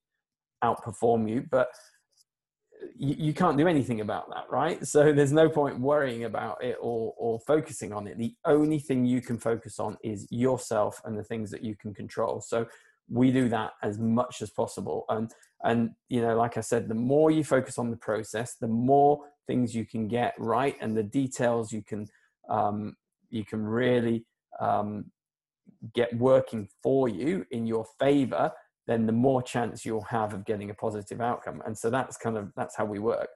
[0.64, 1.44] outperform you.
[1.50, 1.68] But
[2.96, 4.84] you, you, can't do anything about that, right?
[4.86, 8.18] So there's no point worrying about it or, or focusing on it.
[8.18, 11.94] The only thing you can focus on is yourself and the things that you can
[11.94, 12.40] control.
[12.40, 12.66] So
[13.08, 15.04] we do that as much as possible.
[15.08, 15.30] And,
[15.62, 19.20] and, you know, like I said, the more you focus on the process, the more
[19.46, 22.06] things you can get right and the details you can,
[22.48, 22.96] um,
[23.30, 24.24] you can really
[24.60, 25.10] um,
[25.94, 28.52] get working for you in your favor
[28.86, 31.62] then the more chance you'll have of getting a positive outcome.
[31.66, 33.28] And so that's kind of that's how we work.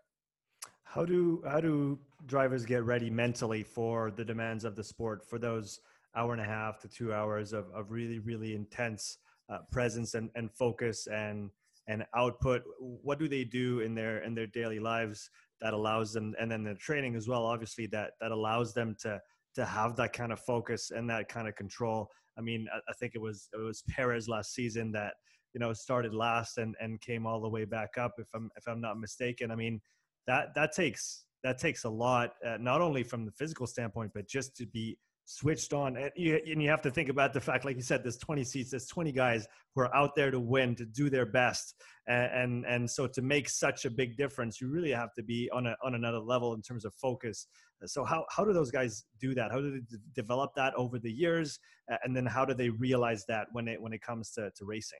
[0.84, 5.38] How do how do drivers get ready mentally for the demands of the sport for
[5.38, 5.80] those
[6.16, 10.30] hour and a half to two hours of, of really really intense uh, presence and,
[10.34, 11.50] and focus and
[11.88, 16.34] and output what do they do in their in their daily lives that allows them
[16.40, 19.20] and then the training as well obviously that that allows them to
[19.54, 22.92] to have that kind of focus and that kind of control i mean i, I
[22.94, 25.14] think it was it was perez last season that
[25.54, 28.66] you know started last and and came all the way back up if i'm if
[28.66, 29.50] i'm not mistaken.
[29.50, 29.80] I mean
[30.26, 34.28] that that takes that takes a lot uh, not only from the physical standpoint but
[34.28, 34.96] just to be
[35.30, 35.96] switched on.
[35.96, 38.42] And you, and you have to think about the fact like you said there's 20
[38.42, 41.76] seats there's 20 guys who are out there to win to do their best.
[42.08, 45.48] And and, and so to make such a big difference you really have to be
[45.52, 47.46] on a on another level in terms of focus.
[47.86, 49.50] So how, how do those guys do that?
[49.50, 51.58] How do they d- develop that over the years?
[52.04, 54.98] And then how do they realize that when it when it comes to, to racing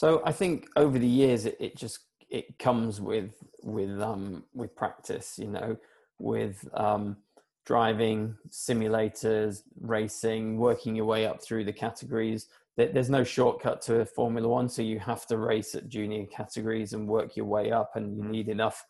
[0.00, 1.98] so I think over the years, it, it just
[2.30, 5.38] it comes with with um, with practice.
[5.38, 5.76] You know,
[6.18, 7.18] with um,
[7.66, 12.46] driving, simulators, racing, working your way up through the categories.
[12.78, 17.06] There's no shortcut to Formula One, so you have to race at junior categories and
[17.06, 18.30] work your way up, and you mm.
[18.30, 18.82] need enough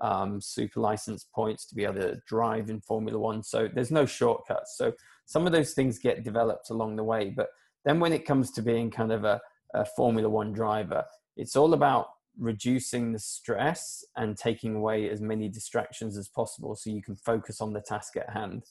[0.00, 3.42] um, super license points to be able to drive in Formula One.
[3.42, 4.78] So there's no shortcuts.
[4.78, 4.94] So
[5.26, 7.28] some of those things get developed along the way.
[7.28, 7.48] But
[7.84, 9.38] then when it comes to being kind of a,
[9.74, 11.04] a Formula One driver,
[11.36, 16.90] it's all about reducing the stress and taking away as many distractions as possible so
[16.90, 18.64] you can focus on the task at hand.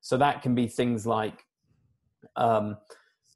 [0.00, 1.44] So that can be things like
[2.36, 2.76] um,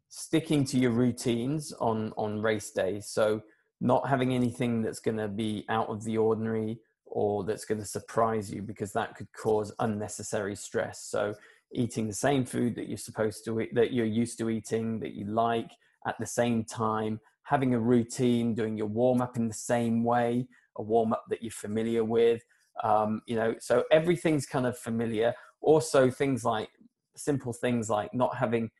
[0.09, 3.07] sticking to your routines on on race days.
[3.07, 3.43] So
[3.81, 7.87] not having anything that's going to be out of the ordinary or that's going to
[7.87, 11.03] surprise you because that could cause unnecessary stress.
[11.03, 11.35] So
[11.73, 15.15] eating the same food that you're supposed to eat, that you're used to eating, that
[15.15, 15.71] you like
[16.07, 20.47] at the same time, having a routine, doing your warm up in the same way,
[20.77, 22.43] a warm up that you're familiar with.
[22.83, 25.35] Um, you know, so everything's kind of familiar.
[25.61, 26.71] Also, things like
[27.17, 28.71] simple things like not having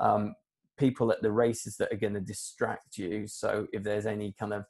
[0.00, 0.34] um,
[0.76, 3.26] people at the races that are going to distract you.
[3.26, 4.64] So if there's any kind of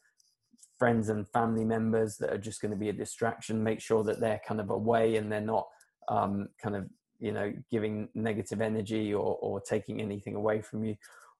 [0.78, 4.20] friends and family members that are just going to be a distraction, make sure that
[4.20, 5.66] they're kind of away and they're not
[6.08, 6.88] um, kind of
[7.18, 10.94] you know giving negative energy or, or taking anything away from you.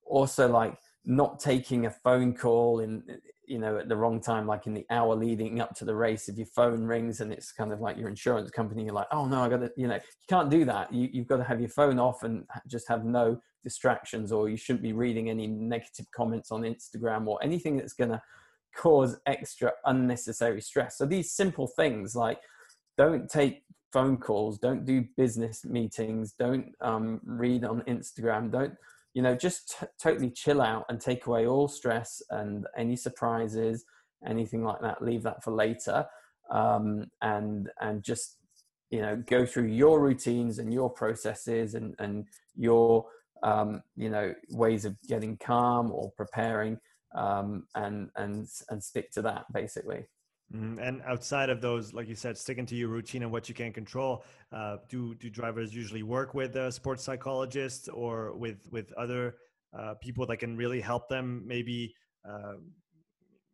[0.08, 3.02] Also, like not taking a phone call in
[3.46, 6.28] you know at the wrong time like in the hour leading up to the race.
[6.28, 9.26] If your phone rings and it's kind of like your insurance company you're like oh
[9.26, 10.92] no i gotta you know you can't do that.
[10.92, 14.56] You, you've got to have your phone off and just have no distractions or you
[14.56, 18.20] shouldn't be reading any negative comments on instagram or anything that's going to
[18.76, 20.98] cause extra unnecessary stress.
[20.98, 22.38] So these simple things like
[22.98, 28.74] don't take phone calls don't do business meetings don't um, read on instagram don't
[29.16, 33.87] you know just t- totally chill out and take away all stress and any surprises
[34.26, 36.05] anything like that leave that for later
[36.50, 38.37] um, and and just
[38.90, 42.26] you know go through your routines and your processes and and
[42.57, 43.07] your
[43.42, 46.79] um, you know ways of getting calm or preparing
[47.14, 50.05] um, and and and stick to that basically.
[50.52, 53.72] And outside of those, like you said, sticking to your routine and what you can
[53.72, 59.37] control, uh, do do drivers usually work with a sports psychologist or with with other
[59.76, 61.42] uh, people that can really help them?
[61.46, 62.54] Maybe uh,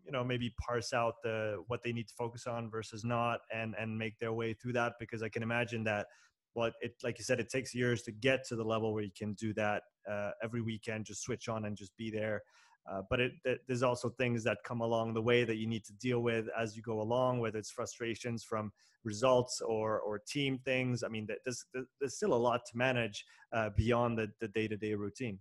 [0.05, 3.75] you know maybe parse out the what they need to focus on versus not, and
[3.79, 4.95] and make their way through that.
[5.01, 6.09] Because I can imagine that.
[6.55, 9.13] Well, it like you said, it takes years to get to the level where you
[9.17, 11.07] can do that uh, every weekend.
[11.07, 12.43] Just switch on and just be there.
[12.91, 13.33] Uh, but it,
[13.67, 16.77] there's also things that come along the way that you need to deal with as
[16.77, 18.73] you go along, whether it's frustrations from
[19.05, 21.03] results or or team things.
[21.03, 21.65] I mean, there's
[22.01, 25.39] there's still a lot to manage uh, beyond the the day to day routine.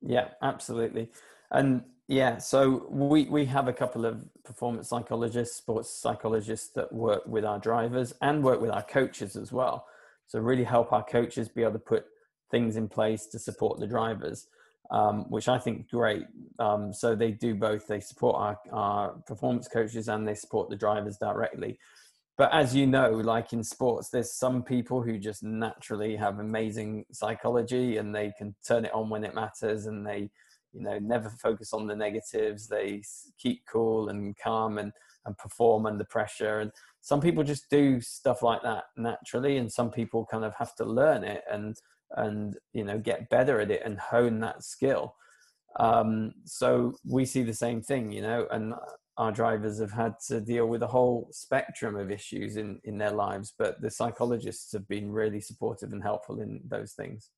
[0.00, 1.10] Yeah, absolutely,
[1.50, 7.22] and yeah, so we we have a couple of performance psychologists, sports psychologists that work
[7.26, 9.86] with our drivers and work with our coaches as well.
[10.26, 12.06] So really help our coaches be able to put
[12.50, 14.46] things in place to support the drivers
[14.90, 16.26] um, which I think great.
[16.58, 17.86] Um, so they do both.
[17.86, 21.78] They support our, our performance coaches and they support the drivers directly.
[22.38, 27.04] But as you know, like in sports, there's some people who just naturally have amazing
[27.12, 30.30] psychology and they can turn it on when it matters and they,
[30.72, 32.66] you know, never focus on the negatives.
[32.66, 33.02] They
[33.38, 34.92] keep cool and calm and,
[35.26, 36.60] and perform under pressure.
[36.60, 40.74] And some people just do stuff like that naturally, and some people kind of have
[40.76, 41.42] to learn it.
[41.50, 41.76] And
[42.16, 45.14] and you know get better at it and hone that skill
[45.80, 48.74] um, so we see the same thing you know and
[49.18, 53.12] our drivers have had to deal with a whole spectrum of issues in in their
[53.12, 57.30] lives but the psychologists have been really supportive and helpful in those things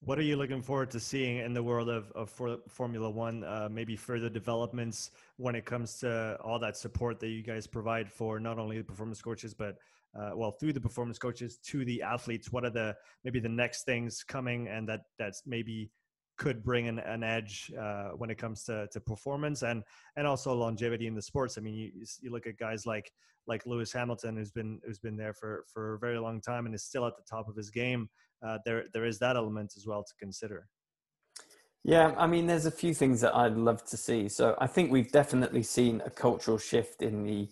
[0.00, 2.30] what are you looking forward to seeing in the world of, of
[2.68, 3.44] Formula One?
[3.44, 8.10] Uh, maybe further developments when it comes to all that support that you guys provide
[8.10, 9.76] for not only the performance coaches, but
[10.18, 13.84] uh, well through the performance coaches to the athletes what are the maybe the next
[13.84, 15.90] things coming and that that's maybe
[16.38, 19.82] could bring an, an edge uh, when it comes to, to performance and
[20.16, 21.58] and also longevity in the sports.
[21.58, 21.90] I mean, you,
[22.22, 23.12] you look at guys like
[23.46, 26.74] like Lewis Hamilton, who's been who's been there for for a very long time and
[26.74, 28.08] is still at the top of his game.
[28.46, 30.68] Uh, there there is that element as well to consider.
[31.84, 34.28] Yeah, I mean, there's a few things that I'd love to see.
[34.28, 37.48] So I think we've definitely seen a cultural shift in the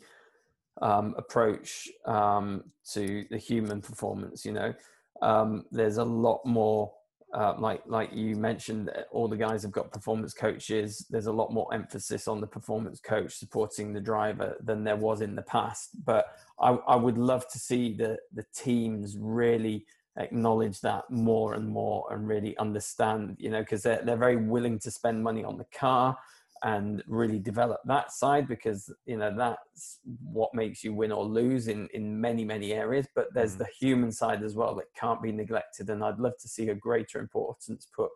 [0.82, 4.44] um, approach um, to the human performance.
[4.44, 4.74] You know,
[5.22, 6.92] um, there's a lot more.
[7.34, 11.04] Uh, like like you mentioned, all the guys have got performance coaches.
[11.10, 15.20] There's a lot more emphasis on the performance coach supporting the driver than there was
[15.20, 15.90] in the past.
[16.04, 16.26] But
[16.60, 19.86] I, I would love to see the the teams really
[20.18, 23.36] acknowledge that more and more and really understand.
[23.38, 26.16] You know, because they're they're very willing to spend money on the car
[26.62, 31.68] and really develop that side because you know that's what makes you win or lose
[31.68, 33.58] in in many many areas but there's mm.
[33.58, 36.74] the human side as well that can't be neglected and i'd love to see a
[36.74, 38.10] greater importance put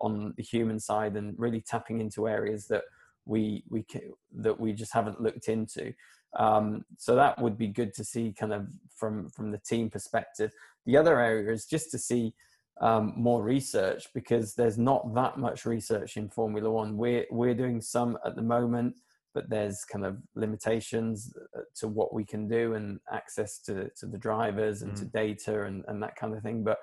[0.00, 2.82] on the human side and really tapping into areas that
[3.24, 4.02] we we can,
[4.32, 5.92] that we just haven't looked into
[6.38, 10.52] Um, so that would be good to see, kind of from from the team perspective.
[10.84, 12.34] The other area is just to see
[12.80, 16.96] um, more research because there's not that much research in Formula One.
[16.96, 18.96] We're we're doing some at the moment,
[19.34, 24.06] but there's kind of limitations uh, to what we can do and access to to
[24.06, 24.98] the drivers and mm.
[24.98, 26.62] to data and and that kind of thing.
[26.62, 26.78] But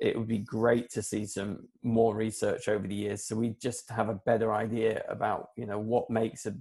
[0.00, 3.88] it would be great to see some more research over the years so we just
[3.88, 6.54] have a better idea about you know what makes a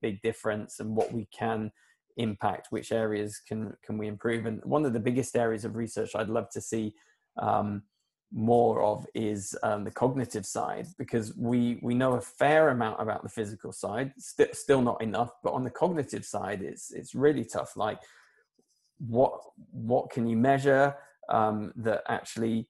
[0.00, 1.70] big difference and what we can
[2.16, 4.46] impact which areas can can we improve.
[4.46, 6.94] And one of the biggest areas of research i'd love to see
[7.38, 7.82] um,
[8.32, 13.22] more of is um, the cognitive side because we we know a fair amount about
[13.22, 17.44] the physical side st- still not enough but on the cognitive side it's it's really
[17.44, 17.76] tough.
[17.76, 18.00] Like
[18.98, 19.40] what
[19.70, 20.96] what can you measure
[21.28, 22.68] um, that actually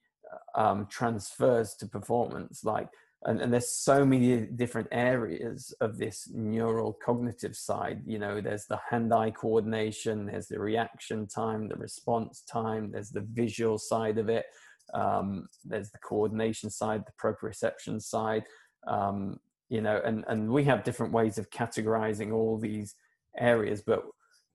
[0.55, 2.65] um, transfers to performance?
[2.65, 2.89] Like
[3.25, 8.67] and, and there's so many different areas of this neural cognitive side you know there's
[8.67, 14.29] the hand-eye coordination there's the reaction time the response time there's the visual side of
[14.29, 14.47] it
[14.95, 18.45] um, there's the coordination side the proprioception side
[18.87, 19.39] um,
[19.69, 22.95] you know and and we have different ways of categorizing all these
[23.39, 24.05] areas but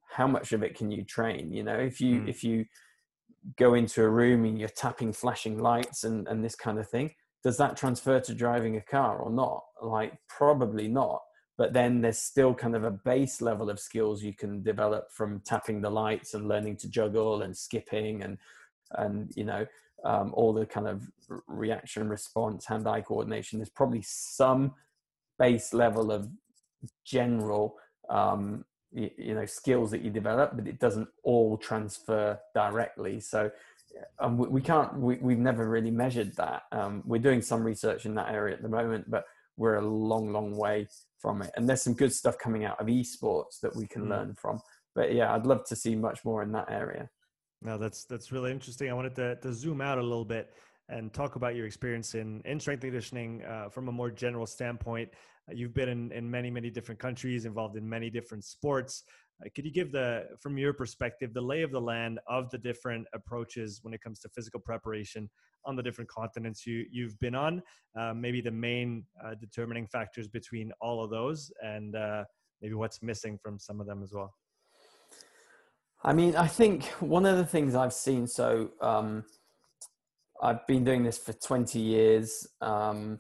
[0.10, 2.30] how much of it can you train you know if you mm.
[2.30, 2.66] if you
[3.58, 7.12] go into a room and you're tapping flashing lights and, and this kind of thing
[7.44, 9.64] does that transfer to driving a car or not?
[9.82, 11.22] Like probably not
[11.58, 15.40] but then there's still kind of a base level of skills you can develop from
[15.42, 18.38] tapping the lights and learning to juggle and skipping and
[18.96, 19.66] and you know
[20.04, 21.04] um, all the kind of
[21.48, 23.60] reaction response hand-eye coordination.
[23.60, 24.74] There's probably some
[25.40, 26.28] base level of
[27.06, 27.76] general
[28.10, 33.20] um, you, you know skills that you develop but it doesn't all transfer directly.
[33.20, 33.52] So
[34.20, 38.06] um, we, we, can't we, we've never really measured that um, we're doing some research
[38.06, 39.26] in that area at the moment but
[39.58, 40.88] we're a long long way
[41.20, 44.10] from it and there's some good stuff coming out of esports that we can mm.
[44.10, 44.60] learn from
[44.96, 47.10] but yeah i'd love to see much more in that area
[47.62, 50.50] no that's that's really interesting i wanted to, to zoom out a little bit
[50.90, 55.10] and talk about your experience in, in strength conditioning uh, from a more general standpoint.
[55.52, 59.04] You've been in, in many, many different countries, involved in many different sports.
[59.42, 62.58] Uh, could you give the, from your perspective, the lay of the land of the
[62.58, 65.30] different approaches when it comes to physical preparation
[65.66, 67.62] on the different continents you, you've been on?
[68.00, 72.24] Uh, maybe the main uh, determining factors between all of those and uh,
[72.62, 74.34] maybe what's missing from some of them as well.
[76.04, 79.24] I mean, I think one of the things I've seen so, um,
[80.42, 82.46] I've been doing this for 20 years.
[82.60, 83.20] Um,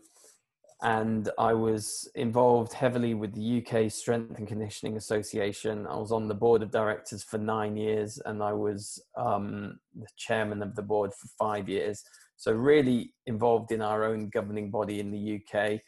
[0.83, 5.87] and I was involved heavily with the UK Strength and Conditioning Association.
[5.87, 10.07] I was on the board of directors for nine years, and I was um, the
[10.17, 12.03] chairman of the board for five years.
[12.35, 15.79] So, really involved in our own governing body in the UK.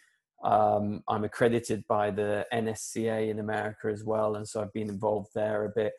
[0.50, 5.32] Um, I'm accredited by the NSCA in America as well, and so I've been involved
[5.36, 5.92] there a bit.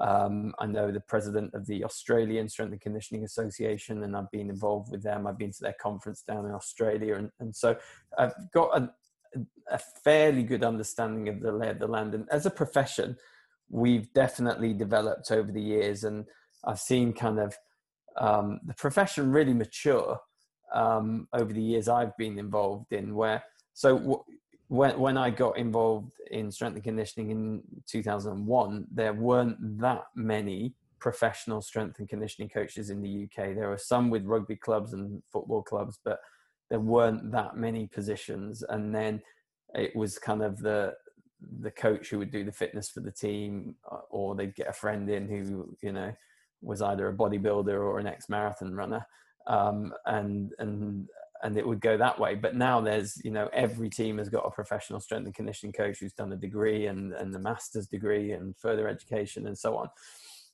[0.00, 4.50] Um, I know the president of the Australian Strength and Conditioning Association, and I've been
[4.50, 5.26] involved with them.
[5.26, 7.76] I've been to their conference down in Australia, and, and so
[8.16, 8.90] I've got a,
[9.70, 12.14] a fairly good understanding of the lay of the land.
[12.14, 13.16] And as a profession,
[13.68, 16.26] we've definitely developed over the years, and
[16.64, 17.56] I've seen kind of
[18.16, 20.20] um, the profession really mature
[20.72, 23.14] um, over the years I've been involved in.
[23.16, 23.42] Where
[23.74, 24.24] so w-
[24.68, 30.74] when when I got involved in strength and conditioning in 2001, there weren't that many
[31.00, 33.54] professional strength and conditioning coaches in the UK.
[33.54, 36.20] There were some with rugby clubs and football clubs, but
[36.70, 38.62] there weren't that many positions.
[38.68, 39.22] And then
[39.74, 40.94] it was kind of the
[41.60, 44.72] the coach who would do the fitness for the team, uh, or they'd get a
[44.72, 46.12] friend in who you know
[46.60, 49.06] was either a bodybuilder or an ex marathon runner.
[49.46, 51.08] Um, and and
[51.42, 52.34] and it would go that way.
[52.34, 55.98] But now there's, you know, every team has got a professional strength and conditioning coach
[56.00, 59.88] who's done a degree and, and the master's degree and further education and so on.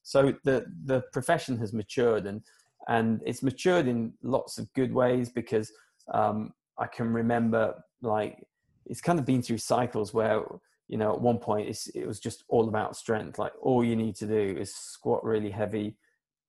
[0.03, 2.43] So the, the profession has matured and,
[2.89, 5.72] and it's matured in lots of good ways because
[6.12, 8.47] um, I can remember like,
[8.87, 10.43] it's kind of been through cycles where,
[10.89, 13.39] you know, at one point it was just all about strength.
[13.39, 15.97] Like all you need to do is squat really heavy,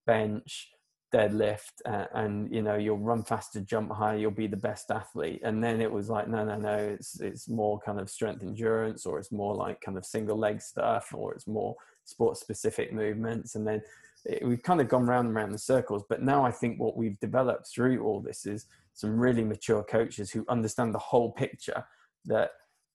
[0.05, 0.69] bench,
[1.15, 5.41] deadlift uh, and you know you'll run faster jump higher you'll be the best athlete.
[5.43, 9.05] And then it was like no no no it's it's more kind of strength endurance
[9.05, 13.55] or it's more like kind of single leg stuff or it's more sport specific movements.
[13.55, 13.81] And then
[14.25, 16.03] it, we've kind of gone round and round in circles.
[16.09, 20.31] But now i think what we've developed through all this is some really mature coaches
[20.31, 21.85] who understand the whole picture
[22.25, 22.51] that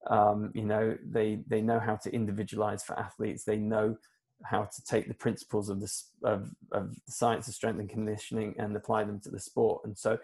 [0.08, 3.44] um, you know they they know how to individualize for athletes.
[3.44, 3.96] They know
[4.44, 8.54] how to take the principles of the of, of the science of strength and conditioning
[8.58, 9.82] and apply them to the sport.
[9.84, 10.18] And so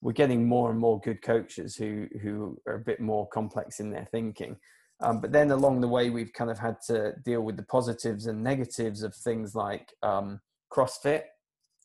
[0.00, 3.90] we're getting more and more good coaches who who are a bit more complex in
[3.90, 4.56] their thinking.
[5.02, 8.26] Um, but then along the way, we've kind of had to deal with the positives
[8.26, 10.40] and negatives of things like um,
[10.70, 11.22] CrossFit,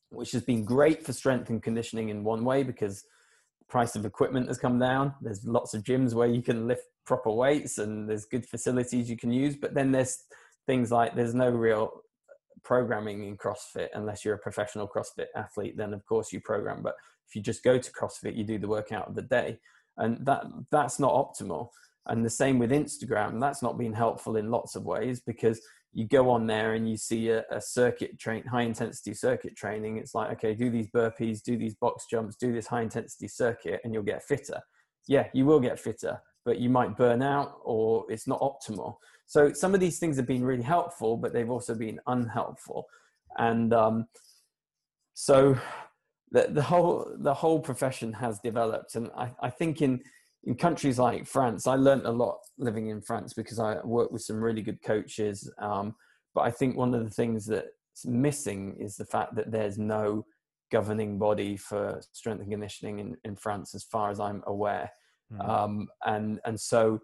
[0.10, 3.04] which has been great for strength and conditioning in one way because
[3.60, 5.14] the price of equipment has come down.
[5.22, 9.18] There's lots of gyms where you can lift proper weights and there's good facilities you
[9.18, 9.56] can use.
[9.56, 10.24] But then there's
[10.66, 12.02] things like there's no real
[12.64, 15.78] programming in CrossFit unless you're a professional CrossFit athlete.
[15.78, 16.82] Then of course you program.
[16.82, 16.96] But
[17.28, 19.60] if you just go to CrossFit, you do the workout of the day,
[19.98, 21.70] and that that's not optimal.
[22.08, 23.40] And the same with Instagram.
[23.40, 25.60] That's not been helpful in lots of ways because
[25.96, 29.98] you go on there and you see a, a, circuit train, high intensity circuit training.
[29.98, 33.80] It's like, okay, do these burpees, do these box jumps, do this high intensity circuit,
[33.84, 34.60] and you'll get fitter.
[35.08, 38.98] Yeah, you will get fitter, but you might burn out or it's not optimal.
[39.26, 42.86] So some of these things have been really helpful, but they've also been unhelpful.
[43.38, 44.06] And um,
[45.14, 45.58] so
[46.32, 50.02] the, the whole the whole profession has developed, and I, I think in
[50.44, 54.22] in countries like France, I learned a lot living in France because I worked with
[54.22, 55.52] some really good coaches.
[55.60, 55.96] Um,
[56.36, 60.26] but I think one of the things that's missing is the fact that there's no
[60.72, 64.92] governing body for strength and conditioning in, in France, as far as I'm aware.
[65.34, 65.50] Mm.
[65.50, 67.00] Um, and and so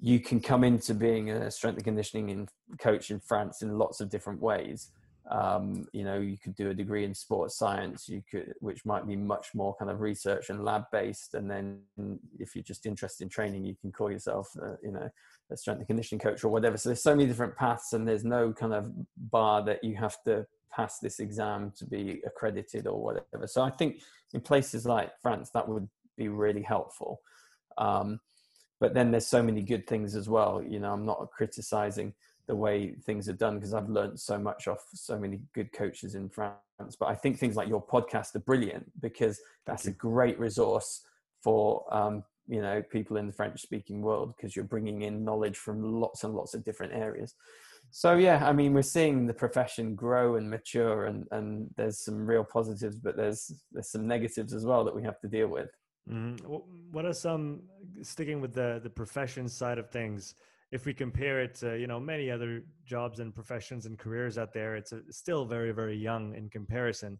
[0.00, 4.00] you can come into being a strength and conditioning in, coach in France in lots
[4.00, 4.90] of different ways.
[5.30, 9.06] Um, you know you could do a degree in sports science you could which might
[9.06, 11.80] be much more kind of research and lab based and then
[12.38, 15.06] if you're just interested in training you can call yourself uh, you know
[15.50, 16.78] a strength and conditioning coach or whatever.
[16.78, 18.90] So there's so many different paths and there's no kind of
[19.30, 23.46] bar that you have to pass this exam to be accredited or whatever.
[23.46, 24.00] So i think
[24.32, 27.20] in places like france that would be really helpful.
[27.78, 28.20] Um,
[28.80, 32.12] but then there's so many good things as well you know i'm not criticizing
[32.48, 36.14] the way things are done because I've learned so much off so many good coaches
[36.14, 36.56] in France.
[36.98, 41.02] But I think things like your podcast are brilliant because that's a great resource
[41.42, 45.58] for um, you know people in the French speaking world because you're bringing in knowledge
[45.58, 47.34] from lots and lots of different areas.
[47.90, 52.26] So yeah, I mean we're seeing the profession grow and mature, and and there's some
[52.26, 55.68] real positives, but there's there's some negatives as well that we have to deal with.
[56.10, 56.46] Mm-hmm.
[56.90, 57.62] What are some
[58.02, 60.34] sticking with the the profession side of things?
[60.70, 64.52] if we compare it to you know many other jobs and professions and careers out
[64.52, 67.18] there it's a, still very very young in comparison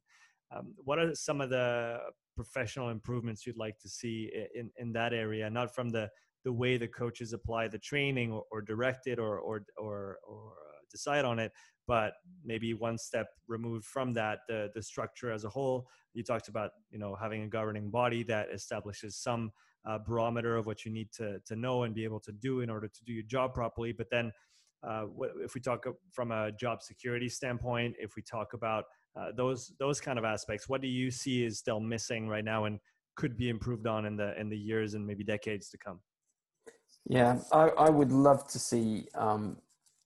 [0.54, 1.98] um, what are some of the
[2.36, 6.08] professional improvements you'd like to see in in that area not from the
[6.44, 10.52] the way the coaches apply the training or, or direct it or or or, or
[10.66, 11.52] uh, decide on it
[11.86, 12.12] but
[12.44, 16.70] maybe one step removed from that the the structure as a whole you talked about
[16.90, 19.50] you know having a governing body that establishes some
[19.88, 22.70] uh, barometer of what you need to to know and be able to do in
[22.70, 23.92] order to do your job properly.
[23.92, 24.32] But then,
[24.86, 25.06] uh,
[25.42, 28.84] if we talk from a job security standpoint, if we talk about
[29.18, 32.64] uh, those those kind of aspects, what do you see is still missing right now
[32.64, 32.78] and
[33.16, 36.00] could be improved on in the in the years and maybe decades to come?
[37.06, 39.56] Yeah, I, I would love to see um,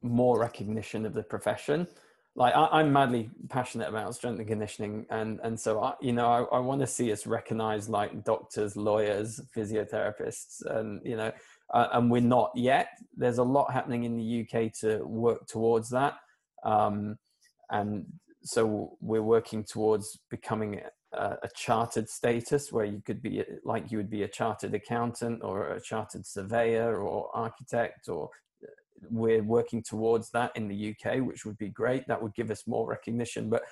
[0.02, 1.86] more recognition of the profession
[2.34, 6.26] like I, am madly passionate about strength and conditioning, and and so I, you know,
[6.26, 11.30] I, I want to see us recognized like doctors, lawyers, physiotherapists, and you know,
[11.74, 12.88] uh, and we're not yet.
[13.14, 16.14] There's a lot happening in the UK to work towards that,
[16.64, 17.18] um,
[17.70, 18.06] and
[18.42, 20.80] so we're working towards becoming
[21.12, 25.42] a, a chartered status where you could be like you would be a chartered accountant
[25.44, 28.30] or a chartered surveyor or architect or
[29.10, 32.06] we're working towards that in the UK, which would be great.
[32.06, 33.50] That would give us more recognition.
[33.50, 33.62] But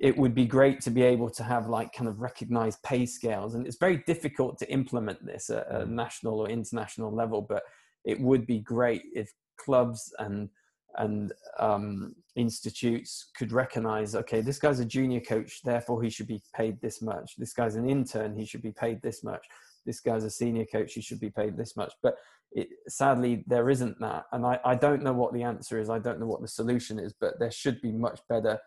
[0.00, 3.54] it would be great to be able to have like kind of recognized pay scales.
[3.54, 5.90] And it's very difficult to implement this at a mm.
[5.90, 7.62] national or international level, but
[8.04, 10.48] it would be great if clubs and
[10.96, 16.42] and um, institutes could recognize okay this guy's a junior coach therefore he should be
[16.54, 19.46] paid this much this guy's an intern he should be paid this much
[19.86, 21.92] this guy's a senior coach he should be paid this much.
[22.02, 22.16] But
[22.52, 24.24] it, sadly there isn't that.
[24.32, 25.90] And I, I don't know what the answer is.
[25.90, 28.58] I don't know what the solution is but there should be much better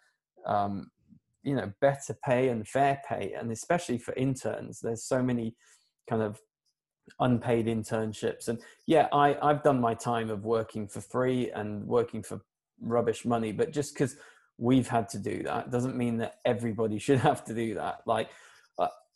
[0.46, 0.92] um,
[1.44, 3.34] you know better pay and fair pay.
[3.34, 5.56] And especially for interns there's so many
[6.10, 6.40] kind of
[7.20, 8.48] unpaid internships.
[8.48, 12.42] And yeah i i've done my time of working for free and working for
[12.82, 14.18] rubbish money but just because
[14.58, 18.02] we've had to do that doesn't mean that everybody should have to do that.
[18.06, 18.30] Like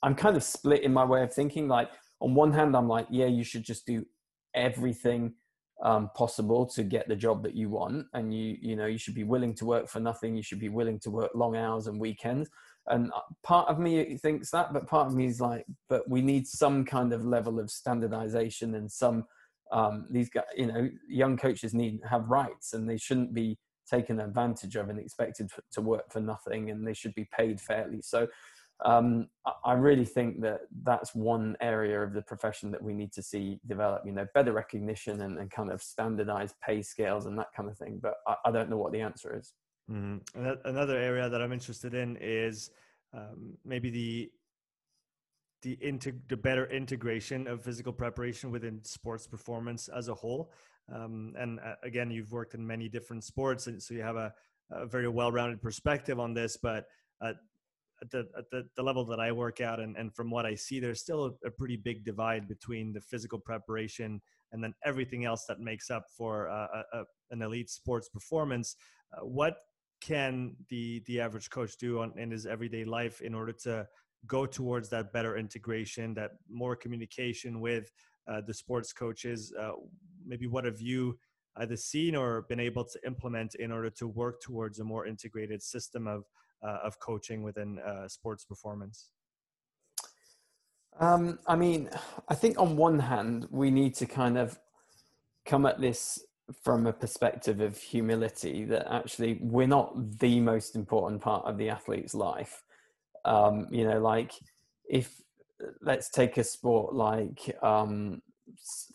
[0.04, 1.90] i'm kind of split in my way of thinking like
[2.22, 4.06] on one hand i'm like yeah you should just do
[4.56, 5.34] everything
[5.82, 9.16] um, possible to get the job that you want and you you know you should
[9.16, 12.00] be willing to work for nothing you should be willing to work long hours and
[12.00, 12.50] weekends.
[12.88, 16.22] And uh, part of me thinks that but part of me is like but we
[16.22, 19.26] need some kind of level of standardization and some
[19.72, 23.58] um, these guys you know young coaches need have rights and they shouldn't be
[23.90, 28.02] taken advantage of and expected to work for nothing and they should be paid fairly.
[28.02, 28.28] So
[28.86, 29.28] um,
[29.66, 33.60] I really think that that's one area of the profession that we need to see
[33.68, 34.04] develop.
[34.06, 37.78] You know, better recognition and, and kind of standardized pay scales and that kind of
[37.78, 38.00] thing.
[38.02, 39.54] But I, I don't know what the answer is.
[39.92, 40.52] Mm-hmm.
[40.66, 42.72] Another area that I'm interested in is
[43.14, 44.32] um, maybe the
[45.62, 50.52] the integ- the better integration of physical preparation within sports performance as a whole.
[50.94, 54.34] Um, and uh, again, you've worked in many different sports, and so you have a,
[54.72, 56.56] a very well-rounded perspective on this.
[56.56, 56.86] But
[57.22, 57.34] uh,
[58.02, 60.56] at the at the, the level that I work at, and, and from what I
[60.56, 64.22] see, there's still a, a pretty big divide between the physical preparation
[64.52, 68.76] and then everything else that makes up for uh, a, an elite sports performance.
[69.16, 69.58] Uh, what
[70.02, 73.88] can the the average coach do on, in his everyday life in order to
[74.28, 77.92] go towards that better integration, that more communication with
[78.28, 79.54] uh, the sports coaches?
[79.60, 79.72] Uh,
[80.26, 81.18] maybe what have you
[81.58, 85.62] either seen or been able to implement in order to work towards a more integrated
[85.62, 86.24] system of
[86.64, 89.10] uh, of coaching within uh, sports performance?
[91.00, 91.90] Um, I mean,
[92.28, 94.60] I think on one hand, we need to kind of
[95.46, 96.20] come at this
[96.64, 101.70] from a perspective of humility that actually we're not the most important part of the
[101.70, 102.64] athlete's life.
[103.24, 104.34] Um, you know, like
[104.90, 105.22] if
[105.82, 108.22] let's take a sport like um,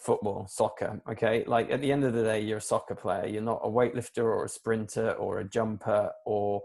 [0.01, 1.45] football, soccer, okay?
[1.47, 3.27] Like at the end of the day, you're a soccer player.
[3.27, 6.63] You're not a weightlifter or a sprinter or a jumper or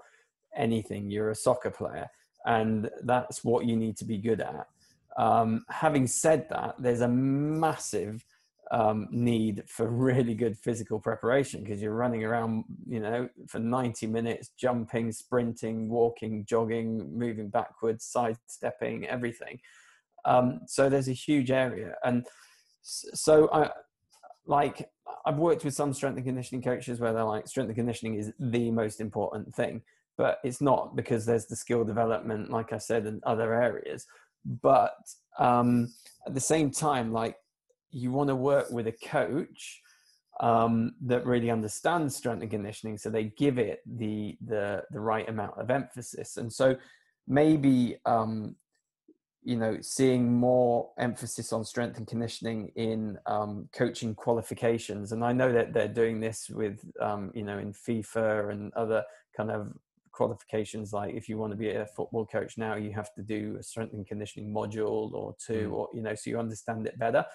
[0.56, 1.10] anything.
[1.10, 2.08] You're a soccer player,
[2.46, 4.68] and that's what you need to be good at.
[5.18, 8.24] Um, having said that, there's a massive
[8.72, 14.08] um, need for really good physical preparation because you're running around, you know, for 90
[14.08, 19.60] minutes, jumping, sprinting, walking, jogging, moving backwards, sidestepping, everything.
[20.26, 22.28] Um, so there's a huge area, and
[22.82, 23.72] so I
[24.46, 24.90] like
[25.26, 28.32] I've worked with some strength and conditioning coaches where they're like strength and conditioning is
[28.40, 29.82] the most important thing
[30.20, 34.06] but it's not because there's the skill development, like I said, in other areas.
[34.44, 34.98] But
[35.38, 35.94] um,
[36.28, 37.38] at the same time, like
[37.92, 39.82] you want to work with a coach
[40.42, 45.28] um, that really understands strength and conditioning, so they give it the the the right
[45.30, 46.36] amount of emphasis.
[46.36, 46.76] And so
[47.26, 48.58] maybe um,
[49.42, 55.32] you know seeing more emphasis on strength and conditioning in um, coaching qualifications and i
[55.32, 59.02] know that they're doing this with um, you know in fifa and other
[59.38, 59.72] kind of
[60.20, 63.56] qualifications like if you want to be a football coach now you have to do
[63.58, 65.72] a strength and conditioning module or two mm.
[65.72, 67.26] or you know so you understand it better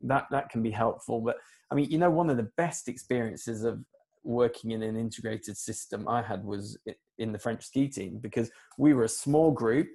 [0.00, 1.36] that that can be helpful but
[1.70, 3.84] i mean you know one of the best experiences of
[4.24, 6.78] working in an integrated system i had was
[7.18, 9.88] in the french ski team because we were a small group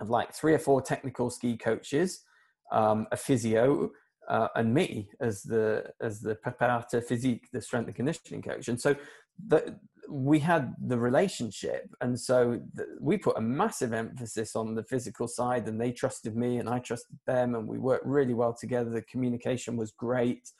[0.00, 2.22] of like three or four technical ski coaches
[2.70, 3.90] um, a physio
[4.28, 8.68] uh, and me as the as the preparateur physique, the strength and conditioning coach.
[8.68, 8.94] And so
[9.46, 9.78] the,
[10.08, 15.26] we had the relationship and so the, we put a massive emphasis on the physical
[15.26, 18.90] side and they trusted me and i trusted them and we worked really well together.
[18.90, 20.50] The communication was great.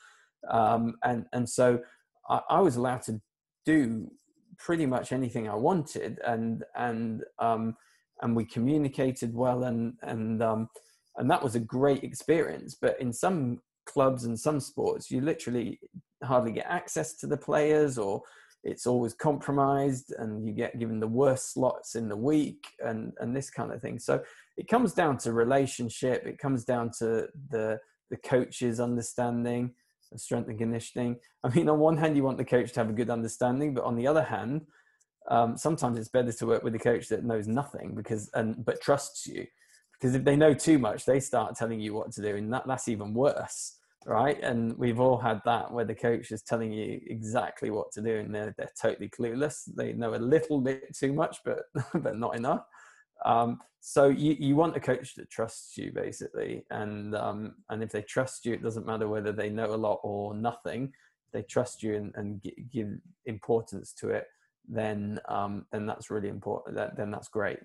[0.50, 1.80] Um, and and so
[2.28, 3.20] I, I, was allowed to
[3.64, 4.08] do
[4.58, 7.76] pretty much anything i wanted and and um,
[8.22, 10.68] and we communicated well and and um,
[11.16, 12.76] and that was a great experience.
[12.80, 15.80] But in some clubs and some sports you literally
[16.22, 18.22] hardly get access to the players or
[18.66, 23.34] it's always compromised and you get given the worst slots in the week and and
[23.34, 23.98] this kind of thing.
[23.98, 24.22] So
[24.56, 27.78] it comes down to relationship it comes down to the
[28.10, 29.72] the coach's understanding
[30.12, 31.16] of strength and conditioning.
[31.44, 33.84] I mean on one hand you want the coach to have a good understanding but
[33.84, 34.62] on the other hand
[35.28, 38.80] um, sometimes it's better to work with a coach that knows nothing because and but
[38.80, 39.46] trusts you.
[39.92, 42.66] Because if they know too much they start telling you what to do and that,
[42.66, 43.75] that's even worse
[44.06, 44.40] right?
[44.42, 48.18] And we've all had that where the coach is telling you exactly what to do,
[48.18, 49.68] and they're they're totally clueless.
[49.74, 52.64] They know a little bit too much, but but not enough.
[53.24, 57.90] Um, so you you want a coach that trusts you basically, and um, and if
[57.90, 60.92] they trust you, it doesn't matter whether they know a lot or nothing.
[61.32, 62.42] They trust you and, and
[62.72, 62.88] give
[63.26, 64.26] importance to it,
[64.68, 66.76] then um, then that's really important.
[66.76, 67.58] That, then that's great.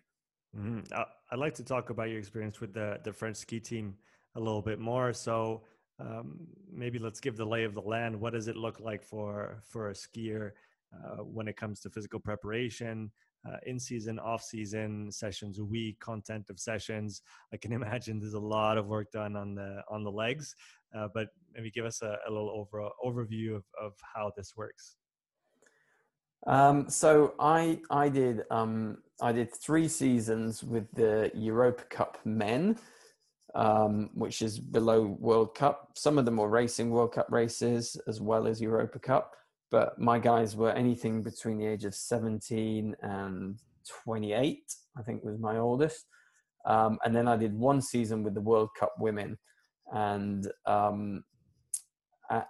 [0.58, 0.94] Mm-hmm.
[1.32, 3.96] I'd like to talk about your experience with the the French ski team
[4.36, 5.14] a little bit more.
[5.14, 5.62] So
[6.02, 8.20] um, maybe let's give the lay of the land.
[8.20, 10.52] What does it look like for for a skier
[10.94, 13.12] uh, when it comes to physical preparation,
[13.48, 17.22] uh, in season, off season, sessions week, content of sessions?
[17.54, 20.56] I can imagine there's a lot of work done on the on the legs,
[20.96, 24.96] uh, but maybe give us a, a little over, overview of, of how this works.
[26.48, 32.78] Um, so I I did um, I did three seasons with the Europa Cup men
[33.56, 35.90] um, which is below World Cup.
[35.96, 39.34] Some of them were racing World Cup races as well as Europa Cup,
[39.70, 43.60] but my guys were anything between the age of 17 and
[44.04, 44.64] 28,
[44.98, 46.06] I think was my oldest.
[46.66, 49.38] Um, and then I did one season with the World Cup women,
[49.92, 51.24] and um,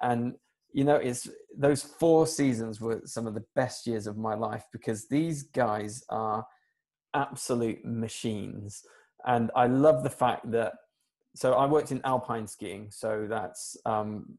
[0.02, 0.34] and
[0.74, 4.66] you know it's those four seasons were some of the best years of my life
[4.72, 6.46] because these guys are
[7.14, 8.82] absolute machines,
[9.26, 10.74] and I love the fact that.
[11.36, 14.38] So I worked in alpine skiing, so that's um,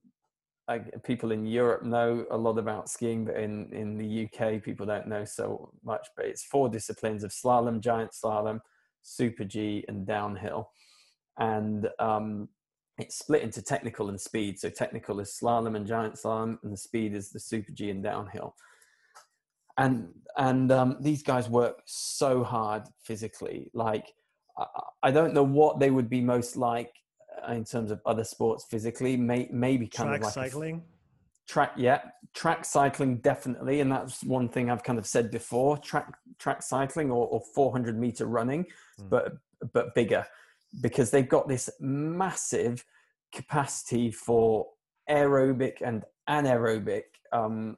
[0.69, 4.87] I, people in Europe know a lot about skiing, but in, in the UK, people
[4.87, 6.09] don't know so much.
[6.17, 8.61] But it's four disciplines of slalom, giant slalom,
[9.03, 10.71] super G, and downhill.
[11.39, 12.49] And um,
[12.99, 14.61] it's split into technical and speed.
[14.61, 18.03] So technical is slalom and giant slalom, and the speed is the super G and
[18.03, 18.55] downhill.
[19.79, 23.71] And and um, these guys work so hard physically.
[23.75, 24.15] Like
[25.03, 26.93] I, don't know what they would be most like
[27.49, 29.17] in terms of other sports physically.
[29.17, 30.83] May, maybe kind track of like cycling.
[31.49, 32.03] track, yeah,
[32.35, 35.79] track cycling definitely, and that's one thing I've kind of said before.
[35.79, 38.65] Track track cycling or, or 400 meter running,
[39.01, 39.09] mm.
[39.09, 39.33] but
[39.73, 40.27] but bigger
[40.81, 42.85] because they've got this massive
[43.33, 44.67] capacity for
[45.11, 47.77] aerobic and anaerobic um,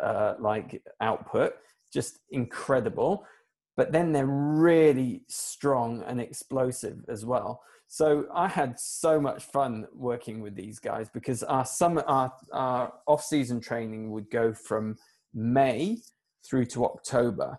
[0.00, 1.54] uh, like output,
[1.92, 3.24] just incredible.
[3.80, 7.62] But then they're really strong and explosive as well.
[7.88, 12.92] So I had so much fun working with these guys because our summer, our, our
[13.06, 14.98] off-season training would go from
[15.32, 15.96] May
[16.44, 17.58] through to October,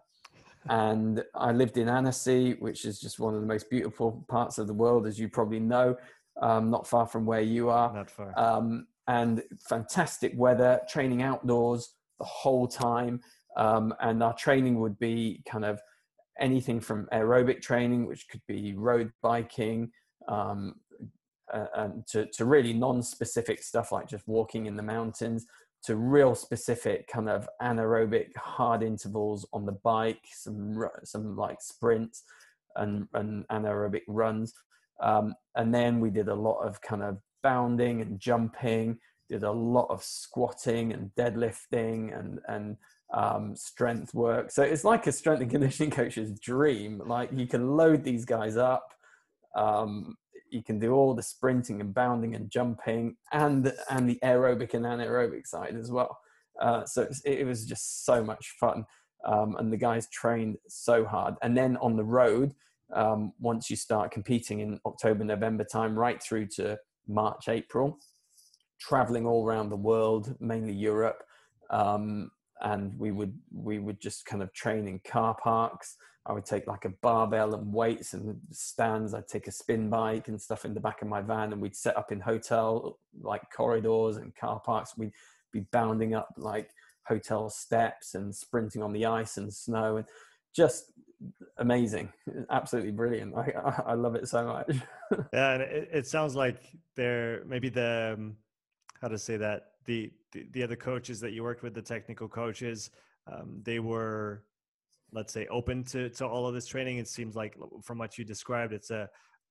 [0.70, 4.68] and I lived in Annecy, which is just one of the most beautiful parts of
[4.68, 5.98] the world, as you probably know,
[6.40, 7.92] um, not far from where you are.
[7.92, 8.32] Not far.
[8.38, 13.22] Um, and fantastic weather, training outdoors the whole time,
[13.58, 15.82] um, and our training would be kind of
[16.42, 19.92] anything from aerobic training, which could be road biking,
[20.28, 20.76] um,
[21.54, 25.46] uh, to, to really non-specific stuff like just walking in the mountains
[25.84, 32.24] to real specific kind of anaerobic hard intervals on the bike some some like sprints
[32.76, 34.54] and, and anaerobic runs.
[35.02, 39.52] Um, and then we did a lot of kind of bounding and jumping did a
[39.52, 42.78] lot of squatting and deadlifting and and
[43.14, 47.76] um, strength work so it's like a strength and conditioning coach's dream like you can
[47.76, 48.88] load these guys up
[49.56, 50.16] um,
[50.52, 54.86] you can do all the sprinting and bounding and jumping and and the aerobic and
[54.86, 56.20] anaerobic side as well.
[56.62, 58.86] Uh, so it, was just so much fun,
[59.26, 61.34] um, and the guys trained so hard.
[61.42, 62.54] And then on the road,
[62.94, 67.98] um, once you start competing in October, November time, right through to March, April,
[68.80, 71.24] traveling all around the world, mainly Europe,
[71.72, 72.30] um,
[72.62, 75.98] and we would we would just kind of train in car parks.
[76.26, 79.14] I would take like a barbell and weights and stands.
[79.14, 81.76] I'd take a spin bike and stuff in the back of my van, and we'd
[81.76, 84.98] set up in hotel like corridors and car parks.
[84.98, 85.14] We'd
[85.52, 86.70] be bounding up like
[87.08, 90.06] hotel steps and sprinting on the ice and snow, and
[90.56, 90.92] just
[91.58, 92.10] amazing,
[92.52, 93.36] absolutely brilliant.
[93.36, 94.76] I I love it so much.
[95.34, 96.62] yeah, and it, it sounds like
[96.96, 98.36] they're maybe the um,
[99.02, 102.28] how to say that the, the the other coaches that you worked with, the technical
[102.28, 102.92] coaches,
[103.32, 104.44] um, they were
[105.14, 106.98] let's say open to to all of this training.
[106.98, 109.10] It seems like from what you described it's a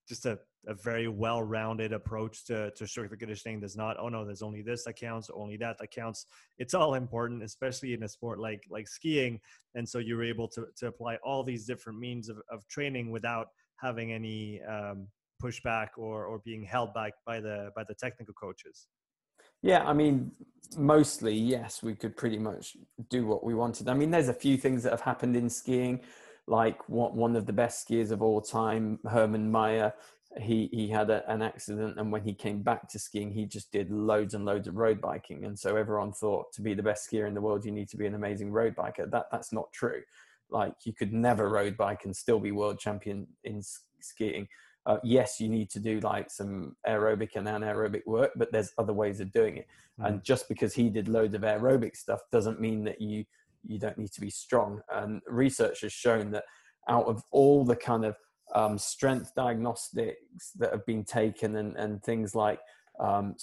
[0.08, 3.60] just a, a very well-rounded approach to, to strength conditioning.
[3.60, 6.26] There's not oh no there's only this that counts only that that counts.
[6.58, 9.40] It's all important especially in a sport like like skiing.
[9.74, 13.48] And so you're able to, to apply all these different means of, of training without
[13.76, 15.06] having any um,
[15.42, 18.86] pushback or or being held back by the by the technical coaches
[19.62, 20.32] yeah, I mean,
[20.76, 22.76] mostly, yes, we could pretty much
[23.08, 23.88] do what we wanted.
[23.88, 26.00] I mean, there's a few things that have happened in skiing,
[26.46, 29.92] like one of the best skiers of all time, Hermann Maier.
[30.38, 33.72] He he had a, an accident, and when he came back to skiing, he just
[33.72, 35.44] did loads and loads of road biking.
[35.44, 37.96] And so everyone thought to be the best skier in the world, you need to
[37.96, 39.11] be an amazing road biker.
[39.11, 40.02] That that's not true.
[40.48, 43.61] Like you could never road bike and still be world champion in
[44.00, 44.46] skiing
[44.86, 48.92] uh, yes, you need to do like some aerobic and anaerobic work, but there's other
[48.92, 49.66] ways of doing it.
[50.00, 50.06] Mm.
[50.06, 53.24] And just because he did loads of aerobic stuff doesn't mean that you
[53.62, 54.80] you don't need to be strong.
[54.90, 56.44] And research has shown that
[56.88, 58.16] out of all the kind of
[58.54, 62.58] um, strength diagnostics that have been taken and, and things like
[62.98, 63.34] um,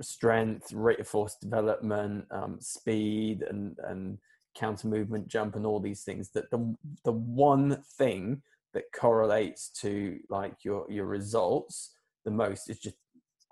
[0.00, 4.18] strength, rate of force development, um, speed, and and
[4.54, 8.42] counter movement jump, and all these things, that the the one thing
[8.76, 11.94] that correlates to like your your results
[12.26, 12.96] the most is just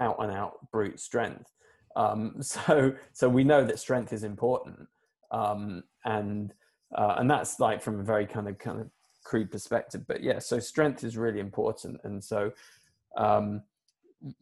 [0.01, 1.51] out and out brute strength.
[1.97, 4.87] Um, so so we know that strength is important,
[5.31, 6.53] um, and
[6.95, 8.91] uh, and that's like from a very kind of kind of
[9.25, 10.07] crude perspective.
[10.07, 12.53] But yeah, so strength is really important, and so
[13.17, 13.63] um,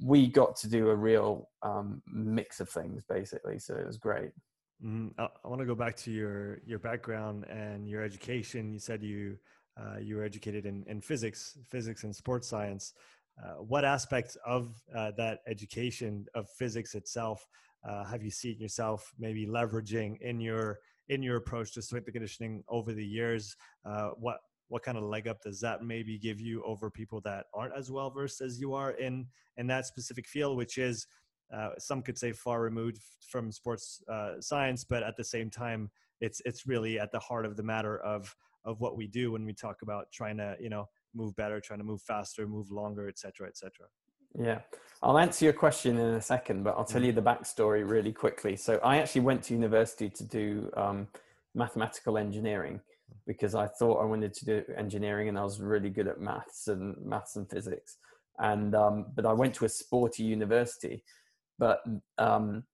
[0.00, 3.60] we got to do a real um, mix of things basically.
[3.60, 4.30] So it was great.
[4.84, 8.72] Mm, I, I want to go back to your your background and your education.
[8.72, 9.38] You said you
[9.80, 12.92] uh, you were educated in, in physics, physics and sports science.
[13.42, 17.46] Uh, what aspects of uh, that education of physics itself
[17.88, 22.12] uh, have you seen yourself maybe leveraging in your in your approach to strength and
[22.12, 23.56] conditioning over the years?
[23.84, 27.46] Uh, what what kind of leg up does that maybe give you over people that
[27.52, 31.06] aren't as well versed as you are in in that specific field, which is
[31.52, 32.98] uh, some could say far removed
[33.28, 34.00] from sports
[34.40, 37.98] science, but at the same time, it's it's really at the heart of the matter
[37.98, 41.60] of of what we do when we talk about trying to you know move better,
[41.60, 43.86] trying to move faster, move longer, etc., etc.
[44.38, 44.60] Yeah,
[45.02, 48.56] I'll answer your question in a second, but I'll tell you the backstory really quickly.
[48.56, 51.08] So I actually went to university to do um,
[51.54, 52.80] mathematical engineering
[53.26, 56.68] because I thought I wanted to do engineering and I was really good at maths
[56.68, 57.98] and maths and physics.
[58.38, 61.04] And um, but I went to a sporty university,
[61.58, 61.82] but
[62.16, 62.64] um,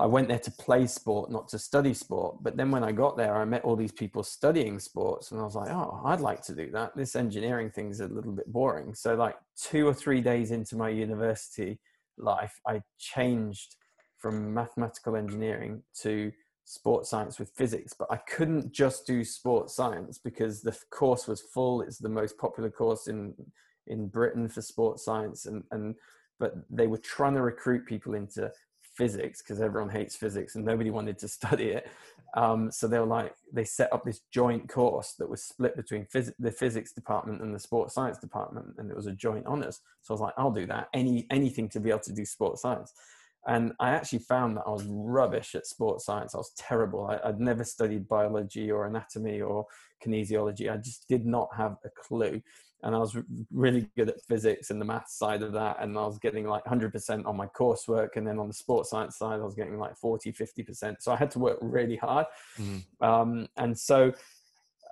[0.00, 2.36] I went there to play sport, not to study sport.
[2.40, 5.44] But then when I got there, I met all these people studying sports, and I
[5.44, 6.96] was like, oh, I'd like to do that.
[6.96, 8.94] This engineering thing's a little bit boring.
[8.94, 11.80] So, like two or three days into my university
[12.16, 13.76] life, I changed
[14.18, 16.32] from mathematical engineering to
[16.64, 17.92] sports science with physics.
[17.98, 21.82] But I couldn't just do sports science because the course was full.
[21.82, 23.34] It's the most popular course in
[23.88, 25.96] in Britain for sports science, and and
[26.38, 28.52] but they were trying to recruit people into
[28.98, 31.88] physics because everyone hates physics and nobody wanted to study it.
[32.36, 36.06] Um, so they were like, they set up this joint course that was split between
[36.14, 39.80] phys- the physics department and the sports science department, and it was a joint honors.
[40.02, 40.88] So I was like, I'll do that.
[40.92, 42.92] Any anything to be able to do sports science.
[43.46, 46.34] And I actually found that I was rubbish at sports science.
[46.34, 47.06] I was terrible.
[47.06, 49.64] I, would never studied biology or anatomy or
[50.04, 50.70] kinesiology.
[50.70, 52.42] I just did not have a clue
[52.82, 53.16] and I was
[53.52, 55.78] really good at physics and the math side of that.
[55.80, 58.10] And I was getting like 100% on my coursework.
[58.16, 60.96] And then on the sports science side, I was getting like 40, 50%.
[61.00, 62.26] So I had to work really hard.
[62.56, 63.04] Mm-hmm.
[63.04, 64.12] Um, and so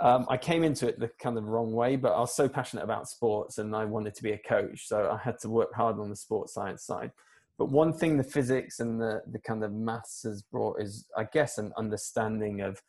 [0.01, 2.83] um, I came into it the kind of wrong way, but I was so passionate
[2.83, 4.89] about sports and I wanted to be a coach.
[4.89, 7.13] So I had to work hard on the sports science side.
[7.57, 11.25] But one thing the physics and the, the kind of maths has brought is, I
[11.25, 12.83] guess, an understanding of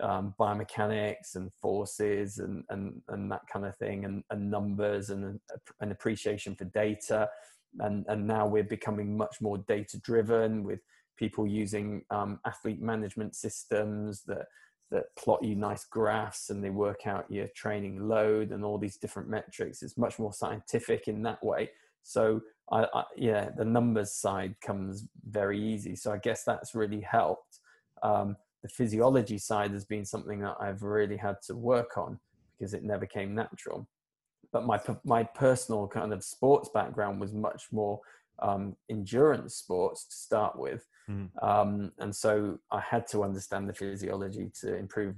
[0.00, 5.40] um, biomechanics and forces and, and, and that kind of thing and, and numbers and
[5.80, 7.28] an appreciation for data.
[7.80, 10.80] And, and now we're becoming much more data driven with
[11.16, 14.46] people using um, athlete management systems that,
[14.90, 18.96] that plot you nice graphs and they work out your training load and all these
[18.96, 19.82] different metrics.
[19.82, 21.70] It's much more scientific in that way.
[22.02, 22.40] So
[22.72, 25.94] I, I, yeah, the numbers side comes very easy.
[25.96, 27.60] So I guess that's really helped.
[28.02, 32.18] Um, the physiology side has been something that I've really had to work on
[32.58, 33.88] because it never came natural.
[34.52, 38.00] But my my personal kind of sports background was much more
[38.40, 41.28] um, endurance sports to start with, mm.
[41.42, 45.16] um, and so I had to understand the physiology to improve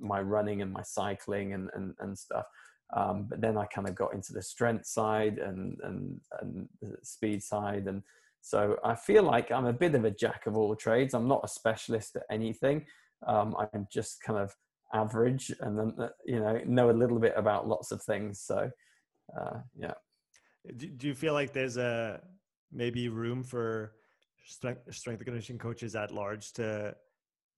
[0.00, 2.46] my running and my cycling and and, and stuff.
[2.94, 6.96] Um, but then I kind of got into the strength side and and and the
[7.02, 8.02] speed side and
[8.42, 11.14] so I feel like I'm a bit of a jack of all trades.
[11.14, 12.84] I'm not a specialist at anything.
[13.26, 14.52] Um, I'm just kind of
[14.92, 18.40] average and then, uh, you know, know a little bit about lots of things.
[18.40, 18.68] So,
[19.40, 19.94] uh, yeah.
[20.76, 22.20] Do, do you feel like there's a
[22.72, 23.92] maybe room for
[24.44, 26.96] strength, strength and conditioning coaches at large to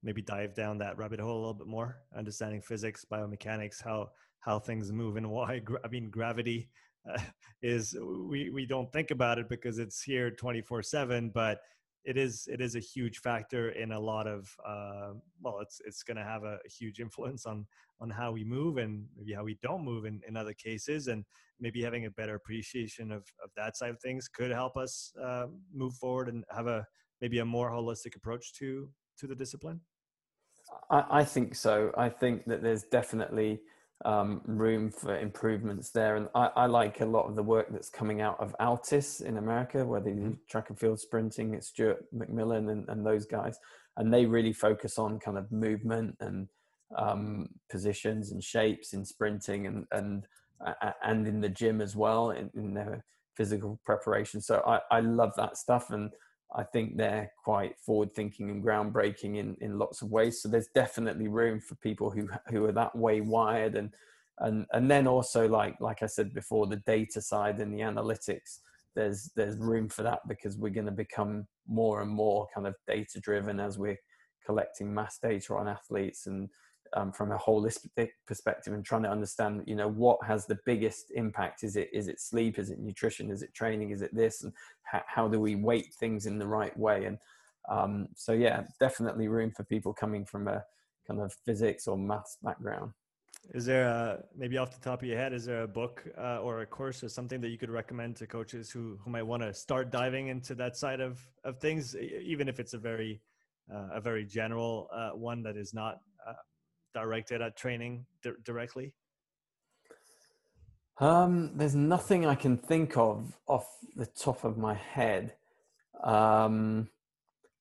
[0.03, 4.11] maybe dive down that rabbit hole a little bit more, understanding physics, biomechanics, how
[4.41, 6.69] how things move and why I mean gravity
[7.11, 7.19] uh,
[7.63, 7.97] is
[8.29, 11.59] we we don't think about it because it's here 24 7 but
[12.05, 16.03] it is it is a huge factor in a lot of uh, well it's it's
[16.03, 17.67] going to have a, huge influence on
[18.01, 21.09] on how we move and maybe how we don't move in, in other cases.
[21.09, 21.25] And
[21.61, 25.47] maybe having a better appreciation of, of that side of things could help us uh,
[25.73, 26.87] move forward and have a
[27.21, 28.89] maybe a more holistic approach to
[29.19, 29.81] to the discipline.
[30.91, 31.93] I, I think so.
[31.97, 33.61] I think that there's definitely
[34.05, 36.17] um, room for improvements there.
[36.17, 39.39] And I, I, like a lot of the work that's coming out of Altis in
[39.39, 40.33] America, where they do mm-hmm.
[40.49, 41.55] track and field sprinting.
[41.55, 43.59] It's Stuart McMillan and, and those guys,
[43.97, 46.49] and they really focus on kind of movement and
[46.97, 50.27] um, positions and shapes in sprinting and and
[50.65, 53.05] uh, and in the gym as well in, in their
[53.37, 54.41] physical preparation.
[54.41, 56.11] So I, I love that stuff and
[56.57, 60.41] I think they're quite forward thinking and groundbreaking in, in lots of ways.
[60.41, 63.93] So there's definitely room for people who who are that way wired and
[64.39, 68.61] and and then also like like I said before, the data side and the analytics,
[68.95, 72.75] there's there's room for that because we're going to become more and more kind of
[72.87, 73.99] data driven as we're
[74.45, 76.49] collecting mass data on athletes and
[76.95, 81.13] um, from a holistic perspective and trying to understand you know what has the biggest
[81.15, 81.65] impact?
[81.65, 82.59] Is it is it sleep?
[82.59, 83.31] Is it nutrition?
[83.31, 83.91] Is it training?
[83.91, 84.43] Is it this?
[84.43, 87.05] And how, how do we weight things in the right way?
[87.05, 87.19] And
[87.69, 90.63] um, so yeah definitely room for people coming from a
[91.07, 92.93] kind of physics or maths background.
[93.53, 96.39] Is there a, maybe off the top of your head, is there a book uh,
[96.39, 99.43] or a course or something that you could recommend to coaches who, who might want
[99.43, 103.21] to start diving into that side of, of things, even if it's a very,
[103.73, 106.33] uh, a very general uh, one that is not uh,
[106.95, 108.95] directed at training di- directly?
[110.99, 113.67] Um, there's nothing I can think of off
[113.97, 115.35] the top of my head.
[116.03, 116.89] Um,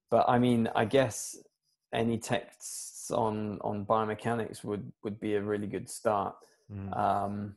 [0.09, 1.38] but I mean, I guess
[1.91, 6.36] any texts on on biomechanics would would be a really good start.
[6.71, 6.97] Mm.
[6.97, 7.55] Um,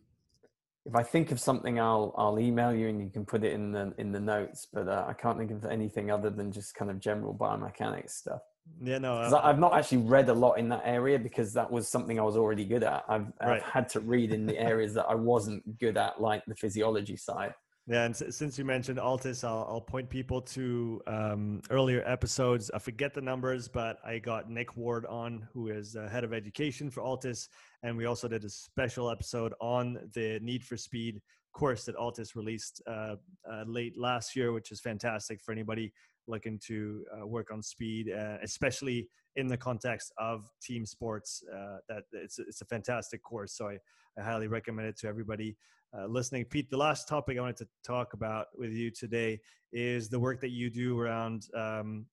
[0.87, 3.73] if I think of something, I'll I'll email you and you can put it in
[3.73, 4.67] the in the notes.
[4.73, 8.41] But uh, I can't think of anything other than just kind of general biomechanics stuff.
[8.83, 11.89] Yeah, no, uh, I've not actually read a lot in that area because that was
[11.89, 13.05] something I was already good at.
[13.09, 13.63] I've, right.
[13.63, 17.17] I've had to read in the areas that I wasn't good at, like the physiology
[17.17, 17.55] side.
[17.89, 22.69] Yeah, and since you mentioned Altis, I'll, I'll point people to um, earlier episodes.
[22.75, 26.35] I forget the numbers, but I got Nick Ward on, who is uh, head of
[26.35, 27.49] education for Altis,
[27.85, 32.35] and we also did a special episode on the Need for Speed course that Altis
[32.35, 33.15] released uh,
[33.51, 35.93] uh, late last year, which is fantastic for anybody
[36.29, 41.43] looking to uh, work on speed, uh, especially in the context of team sports.
[41.53, 43.79] Uh, that it's it's a fantastic course, so I,
[44.19, 45.57] I highly recommend it to everybody
[45.97, 46.45] uh, listening.
[46.45, 49.41] Pete, the last topic I wanted to talk about with you today
[49.73, 52.07] is the work that you do around um,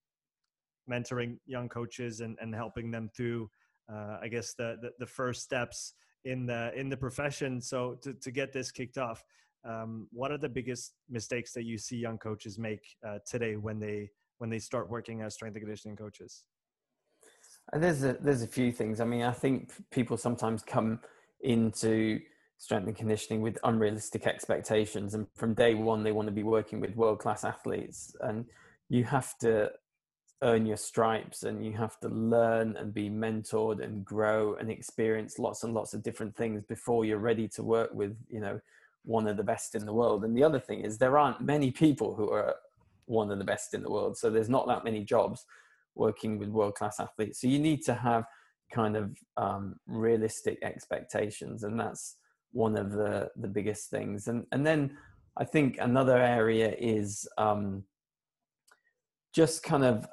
[0.90, 3.50] mentoring young coaches and, and helping them through,
[3.92, 5.94] uh, I guess, the, the, the first steps
[6.26, 7.62] in the in the profession.
[7.62, 9.24] So to to get this kicked off,
[9.66, 13.80] um, what are the biggest mistakes that you see young coaches make uh, today when
[13.80, 14.10] they
[14.40, 16.44] when they start working as strength and conditioning coaches?
[17.72, 19.00] Uh, there's a there's a few things.
[19.00, 21.00] I mean, I think people sometimes come
[21.42, 22.20] into
[22.58, 26.80] strength and conditioning with unrealistic expectations, and from day one they want to be working
[26.80, 28.46] with world class athletes, and
[28.90, 29.72] you have to
[30.44, 35.40] earn your stripes and you have to learn and be mentored and grow and experience
[35.40, 38.60] lots and lots of different things before you're ready to work with you know
[39.06, 40.24] one of the best in the world.
[40.24, 42.56] And the other thing is there aren't many people who are
[43.06, 44.18] one of the best in the world.
[44.18, 45.46] So there's not that many jobs
[45.96, 47.42] working with world class athletes.
[47.42, 48.26] So you need to have
[48.72, 52.18] kind of um, realistic expectations, and that's
[52.52, 54.28] one of the the biggest things.
[54.28, 54.98] And and then
[55.38, 57.84] I think another area is um,
[59.34, 60.08] just kind of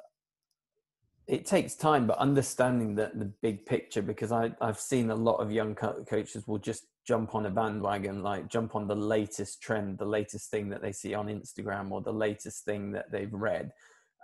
[1.27, 5.37] it takes time, but understanding that the big picture, because I, I've seen a lot
[5.37, 9.61] of young co- coaches will just jump on a bandwagon, like jump on the latest
[9.61, 13.33] trend, the latest thing that they see on Instagram or the latest thing that they've
[13.33, 13.69] read.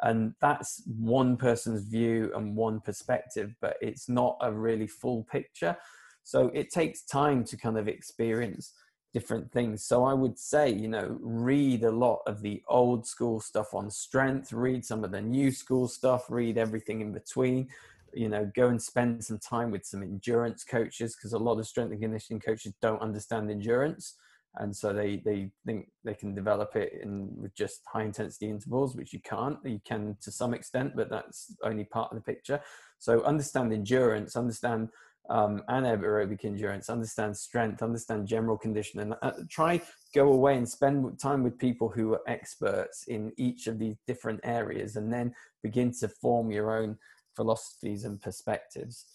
[0.03, 5.75] And that's one person's view and one perspective, but it's not a really full picture.
[6.23, 8.71] So it takes time to kind of experience
[9.13, 9.83] different things.
[9.83, 13.91] So I would say, you know, read a lot of the old school stuff on
[13.91, 17.67] strength, read some of the new school stuff, read everything in between
[18.13, 21.67] you know go and spend some time with some endurance coaches because a lot of
[21.67, 24.15] strength and conditioning coaches don't understand endurance.
[24.59, 28.95] And so they they think they can develop it in with just high intensity intervals
[28.95, 29.57] which you can't.
[29.63, 32.59] You can to some extent but that's only part of the picture.
[32.97, 34.89] So understand endurance understand
[35.29, 39.81] um, anaerobic endurance understand strength understand general condition and uh, try
[40.15, 44.39] go away and spend time with people who are experts in each of these different
[44.43, 46.97] areas and then begin to form your own
[47.37, 49.05] philosophies and perspectives.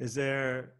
[0.00, 0.72] Is there?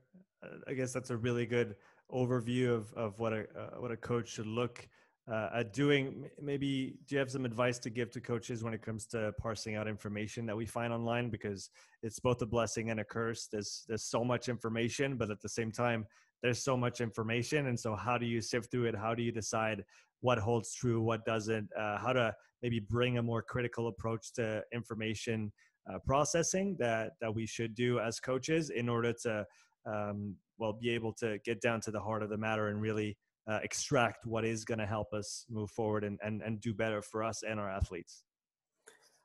[0.66, 1.76] I guess that's a really good
[2.10, 4.88] overview of of what a uh, what a coach should look
[5.30, 6.28] uh, at doing.
[6.40, 9.76] Maybe do you have some advice to give to coaches when it comes to parsing
[9.76, 11.28] out information that we find online?
[11.28, 11.70] Because
[12.02, 13.48] it's both a blessing and a curse.
[13.52, 16.06] There's there's so much information, but at the same time,
[16.42, 18.96] there's so much information, and so how do you sift through it?
[18.96, 19.84] How do you decide
[20.22, 21.68] what holds true, what doesn't?
[21.78, 25.52] Uh, how to maybe bring a more critical approach to information
[25.88, 29.44] uh, processing that that we should do as coaches in order to
[29.86, 33.16] um, well be able to get down to the heart of the matter and really
[33.48, 37.00] uh, extract what is going to help us move forward and, and and do better
[37.02, 38.24] for us and our athletes.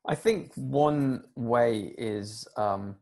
[0.08, 2.98] I think one way is um,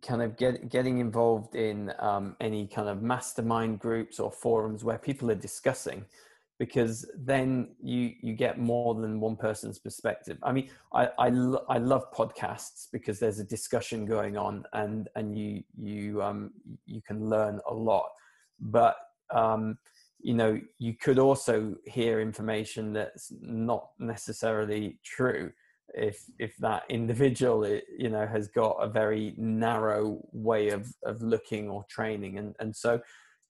[0.00, 4.98] kind of get, getting involved in um, any kind of mastermind groups or forums where
[4.98, 6.04] people are discussing
[6.62, 10.38] because then you you get more than one person's perspective.
[10.44, 15.08] I mean i i, lo- I love podcasts because there's a discussion going on and
[15.16, 16.52] and you you um
[16.86, 18.08] you can learn a lot.
[18.60, 18.94] But
[19.34, 19.76] um
[20.20, 25.50] you know you could also hear information that's not necessarily true
[25.94, 27.66] if if that individual
[27.98, 32.38] you know has got a very narrow way of of looking or training.
[32.38, 33.00] And and so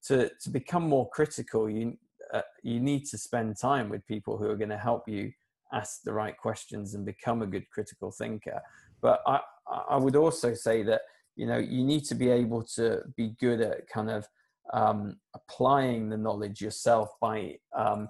[0.06, 1.98] to to become more critical you
[2.32, 5.32] uh, you need to spend time with people who are going to help you
[5.72, 8.60] ask the right questions and become a good critical thinker.
[9.00, 9.40] But I,
[9.88, 11.02] I would also say that
[11.36, 14.26] you know you need to be able to be good at kind of
[14.72, 18.08] um, applying the knowledge yourself by um,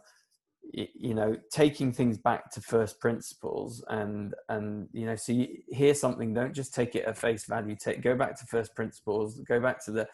[0.73, 5.95] you know taking things back to first principles and and you know so you hear
[5.95, 9.61] something don't just take it at face value take go back to first principles go
[9.61, 10.07] back to the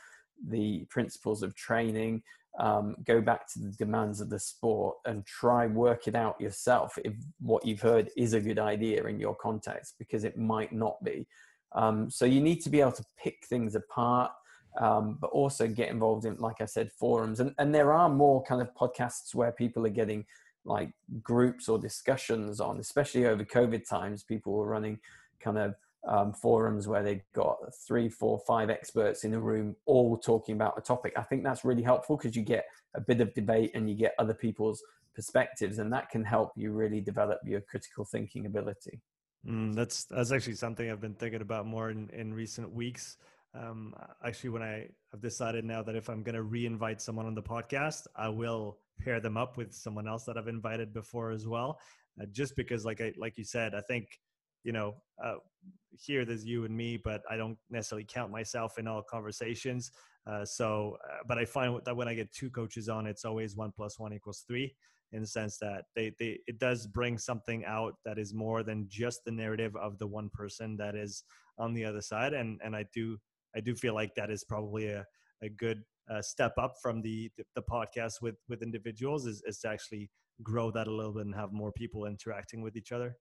[0.49, 2.23] the principles of training
[2.59, 6.99] um, go back to the demands of the sport and try work it out yourself
[7.05, 11.03] if what you've heard is a good idea in your context because it might not
[11.05, 11.27] be.
[11.73, 14.33] Um, so you need to be able to pick things apart
[14.81, 17.41] um, but also get involved in like i said forums.
[17.41, 20.25] And, and there are more kind of podcasts where people are getting
[20.65, 20.91] like
[21.23, 24.99] groups or discussions on especially over covid times people were running
[25.41, 25.75] kind of
[26.07, 30.79] um, forums where they've got three, four, five experts in a room all talking about
[30.79, 31.13] a topic.
[31.17, 34.15] I think that's really helpful because you get a bit of debate and you get
[34.19, 34.83] other people's
[35.15, 39.01] perspectives, and that can help you really develop your critical thinking ability.
[39.47, 43.17] Mm, that's that's actually something I've been thinking about more in, in recent weeks.
[43.55, 43.95] Um,
[44.25, 47.43] actually, when I have decided now that if I'm going to re-invite someone on the
[47.43, 51.81] podcast, I will pair them up with someone else that I've invited before as well.
[52.21, 54.21] Uh, just because, like I like you said, I think
[54.65, 55.37] you know, uh,
[55.91, 59.91] here there's you and me, but I don't necessarily count myself in all conversations.
[60.27, 63.57] Uh, so, uh, but I find that when I get two coaches on, it's always
[63.57, 64.75] one plus one equals three
[65.13, 68.87] in the sense that they, they it does bring something out that is more than
[68.89, 71.25] just the narrative of the one person that is
[71.57, 72.35] on the other side.
[72.35, 73.17] And, and I do,
[73.57, 75.07] I do feel like that is probably a,
[75.43, 79.69] a good uh, step up from the, the, podcast with, with individuals is, is to
[79.69, 80.11] actually
[80.43, 83.17] grow that a little bit and have more people interacting with each other.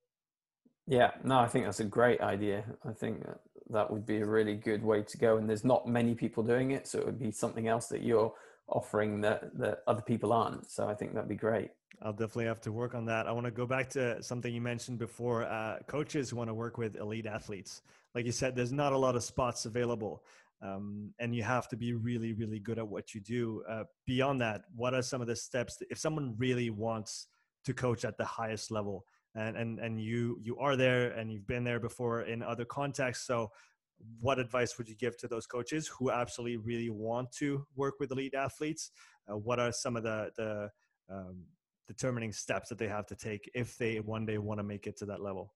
[0.87, 2.63] Yeah, no, I think that's a great idea.
[2.87, 3.23] I think
[3.69, 5.37] that would be a really good way to go.
[5.37, 8.33] And there's not many people doing it, so it would be something else that you're
[8.69, 10.69] offering that that other people aren't.
[10.71, 11.71] So I think that'd be great.
[12.01, 13.27] I'll definitely have to work on that.
[13.27, 15.43] I want to go back to something you mentioned before.
[15.43, 17.81] Uh, coaches want to work with elite athletes.
[18.13, 20.23] Like you said, there's not a lot of spots available.
[20.61, 23.63] Um, and you have to be really, really good at what you do.
[23.69, 27.27] Uh, beyond that, what are some of the steps if someone really wants
[27.65, 29.05] to coach at the highest level?
[29.37, 33.25] And and and you you are there and you've been there before in other contexts.
[33.27, 33.51] So
[34.19, 38.11] what advice would you give to those coaches who absolutely really want to work with
[38.11, 38.91] elite athletes?
[39.31, 40.69] Uh, what are some of the the
[41.09, 41.43] um,
[41.87, 44.97] determining steps that they have to take if they one day want to make it
[44.97, 45.53] to that level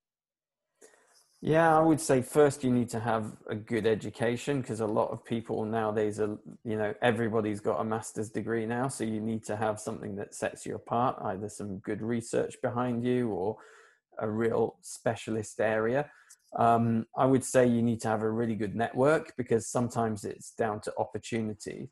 [1.43, 5.09] yeah, I would say first you need to have a good education because a lot
[5.09, 8.87] of people nowadays are, you know, everybody's got a master's degree now.
[8.87, 13.03] So you need to have something that sets you apart, either some good research behind
[13.03, 13.57] you or
[14.19, 16.11] a real specialist area.
[16.57, 20.51] Um, I would say you need to have a really good network because sometimes it's
[20.51, 21.89] down to opportunity.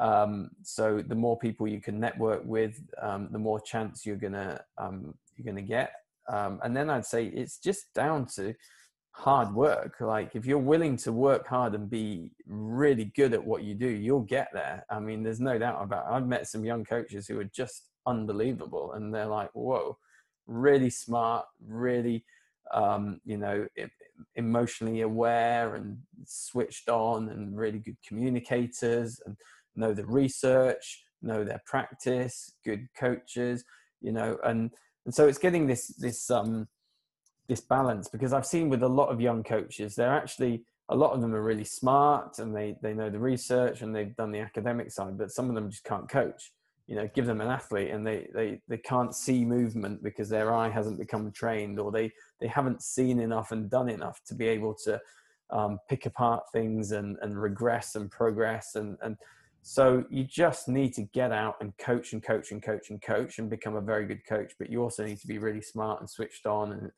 [0.00, 4.62] Um, so the more people you can network with, um, the more chance you're gonna
[4.78, 5.92] um, you're gonna get.
[6.28, 8.54] Um, and then I'd say it's just down to
[9.16, 9.96] hard work.
[9.98, 13.88] Like if you're willing to work hard and be really good at what you do,
[13.88, 14.84] you'll get there.
[14.90, 16.14] I mean, there's no doubt about it.
[16.14, 19.96] I've met some young coaches who are just unbelievable and they're like, whoa,
[20.46, 22.26] really smart, really,
[22.74, 23.66] um, you know,
[24.34, 25.96] emotionally aware and
[26.26, 29.34] switched on and really good communicators and
[29.76, 33.64] know the research, know their practice, good coaches,
[34.02, 34.72] you know, and,
[35.06, 36.68] and so it's getting this, this, um,
[37.48, 41.12] this balance because I've seen with a lot of young coaches, they're actually a lot
[41.12, 44.40] of them are really smart and they they know the research and they've done the
[44.40, 46.52] academic side, but some of them just can't coach.
[46.86, 50.54] You know, give them an athlete and they they they can't see movement because their
[50.54, 54.46] eye hasn't become trained or they they haven't seen enough and done enough to be
[54.46, 55.00] able to
[55.50, 59.16] um, pick apart things and and regress and progress and and
[59.68, 63.40] so you just need to get out and coach and coach and coach and coach
[63.40, 64.52] and become a very good coach.
[64.60, 66.92] But you also need to be really smart and switched on and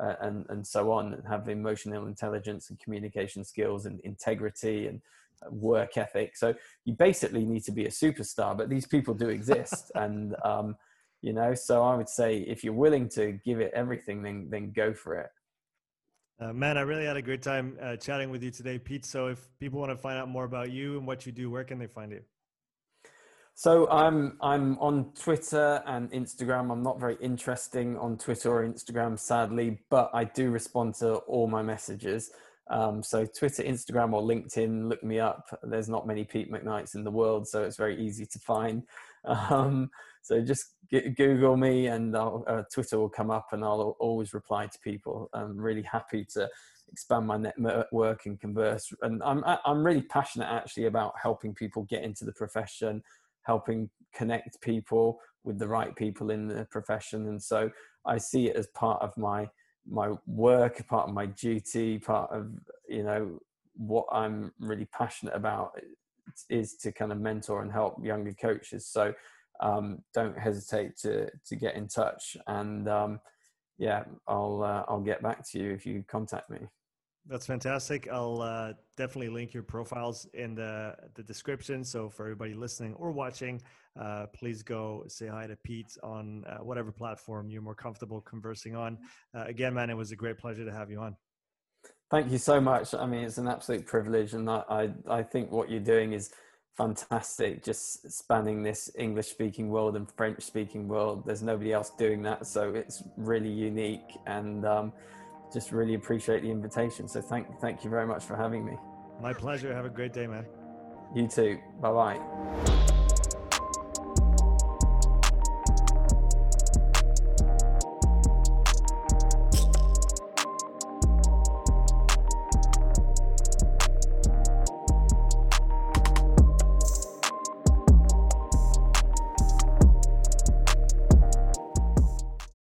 [0.00, 5.00] uh, and and so on, and have emotional intelligence and communication skills and integrity and
[5.44, 6.36] uh, work ethic.
[6.36, 6.54] So
[6.84, 10.76] you basically need to be a superstar, but these people do exist, and um,
[11.22, 11.54] you know.
[11.54, 15.16] So I would say if you're willing to give it everything, then then go for
[15.16, 15.30] it.
[16.40, 19.06] Uh, man, I really had a great time uh, chatting with you today, Pete.
[19.06, 21.62] So if people want to find out more about you and what you do, where
[21.62, 22.22] can they find you?
[23.56, 26.72] So I'm I'm on Twitter and Instagram.
[26.72, 31.46] I'm not very interesting on Twitter or Instagram, sadly, but I do respond to all
[31.46, 32.32] my messages.
[32.68, 35.56] Um, so Twitter, Instagram, or LinkedIn, look me up.
[35.62, 38.82] There's not many Pete McKnights in the world, so it's very easy to find.
[39.26, 39.90] Um,
[40.20, 44.78] so just Google me, and uh, Twitter will come up, and I'll always reply to
[44.80, 45.30] people.
[45.32, 46.46] I'm really happy to
[46.92, 48.92] expand my network and converse.
[49.00, 53.02] And I'm I'm really passionate actually about helping people get into the profession
[53.44, 57.70] helping connect people with the right people in the profession and so
[58.06, 59.48] i see it as part of my
[59.86, 62.50] my work part of my duty part of
[62.88, 63.38] you know
[63.76, 65.78] what I'm really passionate about
[66.48, 68.86] is to kind of mentor and help younger coaches.
[68.86, 69.14] So
[69.60, 73.20] um, don't hesitate to to get in touch, and um,
[73.78, 76.58] yeah, I'll uh, I'll get back to you if you contact me.
[77.26, 78.06] That's fantastic.
[78.12, 81.82] I'll uh, definitely link your profiles in the the description.
[81.82, 83.62] So for everybody listening or watching,
[83.98, 88.76] uh, please go say hi to Pete on uh, whatever platform you're more comfortable conversing
[88.76, 88.98] on.
[89.34, 91.16] Uh, again, man, it was a great pleasure to have you on.
[92.10, 92.94] Thank you so much.
[92.94, 96.30] I mean, it's an absolute privilege, and I, I, think what you're doing is
[96.76, 97.64] fantastic.
[97.64, 101.24] Just spanning this English-speaking world and French-speaking world.
[101.26, 104.92] There's nobody else doing that, so it's really unique, and um,
[105.54, 107.08] just really appreciate the invitation.
[107.08, 108.76] So thank, thank you very much for having me.
[109.20, 109.72] My pleasure.
[109.72, 110.44] Have a great day, man.
[111.14, 111.58] You too.
[111.80, 112.80] Bye bye.